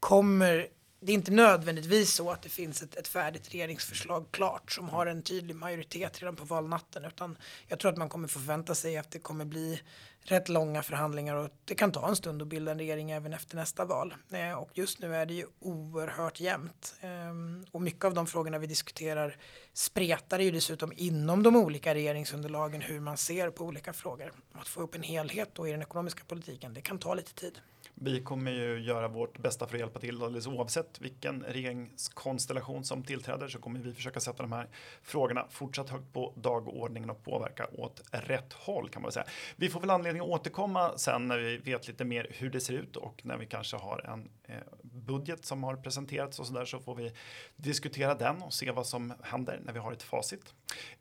[0.00, 0.66] kommer
[1.00, 5.06] det är inte nödvändigtvis så att det finns ett, ett, färdigt regeringsförslag klart som har
[5.06, 7.38] en tydlig majoritet redan på valnatten utan
[7.68, 9.80] jag tror att man kommer förvänta sig att det kommer bli
[10.20, 13.56] rätt långa förhandlingar och det kan ta en stund att bilda en regering även efter
[13.56, 14.14] nästa val.
[14.30, 16.94] Eh, och just nu är det ju oerhört jämnt.
[17.00, 19.36] Ehm, och mycket av de frågorna vi diskuterar
[19.72, 24.32] spretar ju dessutom inom de olika regeringsunderlagen hur man ser på olika frågor.
[24.52, 27.60] Att få upp en helhet då i den ekonomiska politiken, det kan ta lite tid.
[28.00, 33.02] Vi kommer ju göra vårt bästa för att hjälpa till alldeles oavsett vilken regeringskonstellation som
[33.02, 34.68] tillträder så kommer vi försöka sätta de här
[35.02, 39.26] frågorna fortsatt högt på dagordningen och påverka åt rätt håll kan man säga.
[39.56, 42.74] Vi får väl anledning att återkomma sen när vi vet lite mer hur det ser
[42.74, 46.64] ut och när vi kanske har en eh, budget som har presenterats och så där
[46.64, 47.12] så får vi
[47.56, 50.54] diskutera den och se vad som händer när vi har ett facit.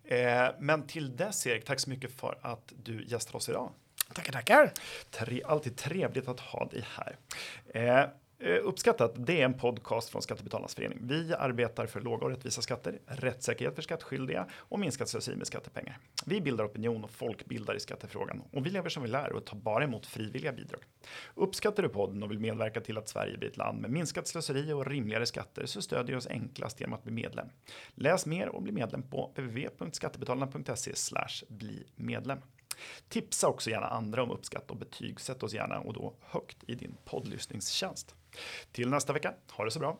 [0.04, 3.72] Eh, men till dess Erik, tack så mycket för att du gästar oss idag.
[4.14, 4.72] Tackar, tackar.
[5.10, 7.18] Tre, alltid trevligt att ha dig här.
[7.66, 7.99] Eh,
[8.49, 10.99] eh, uppskattat, det är en podcast från Skattebetalarnas förening.
[11.01, 15.97] Vi arbetar för låga och rättvisa skatter, rättssäkerhet för skattskyldiga och minskat slöseri med skattepengar.
[16.26, 19.58] Vi bildar opinion och folkbildar i skattefrågan och vi lever som vi lär och tar
[19.58, 20.82] bara emot frivilliga bidrag.
[21.36, 24.74] Uppskattar du podden och vill medverka till att Sverige blir ett land med minskat slöseri
[24.74, 27.47] och rimligare skatter så stödjer du oss enklast genom att bli medlem.
[27.95, 30.93] Läs mer och bli medlem på www.skattebetalarna.se
[31.47, 32.39] bli medlem.
[33.09, 36.97] Tipsa också gärna andra om uppskatt och betygsätt oss gärna och då högt i din
[37.05, 38.15] poddlyssningstjänst.
[38.71, 39.97] Till nästa vecka, ha det så bra!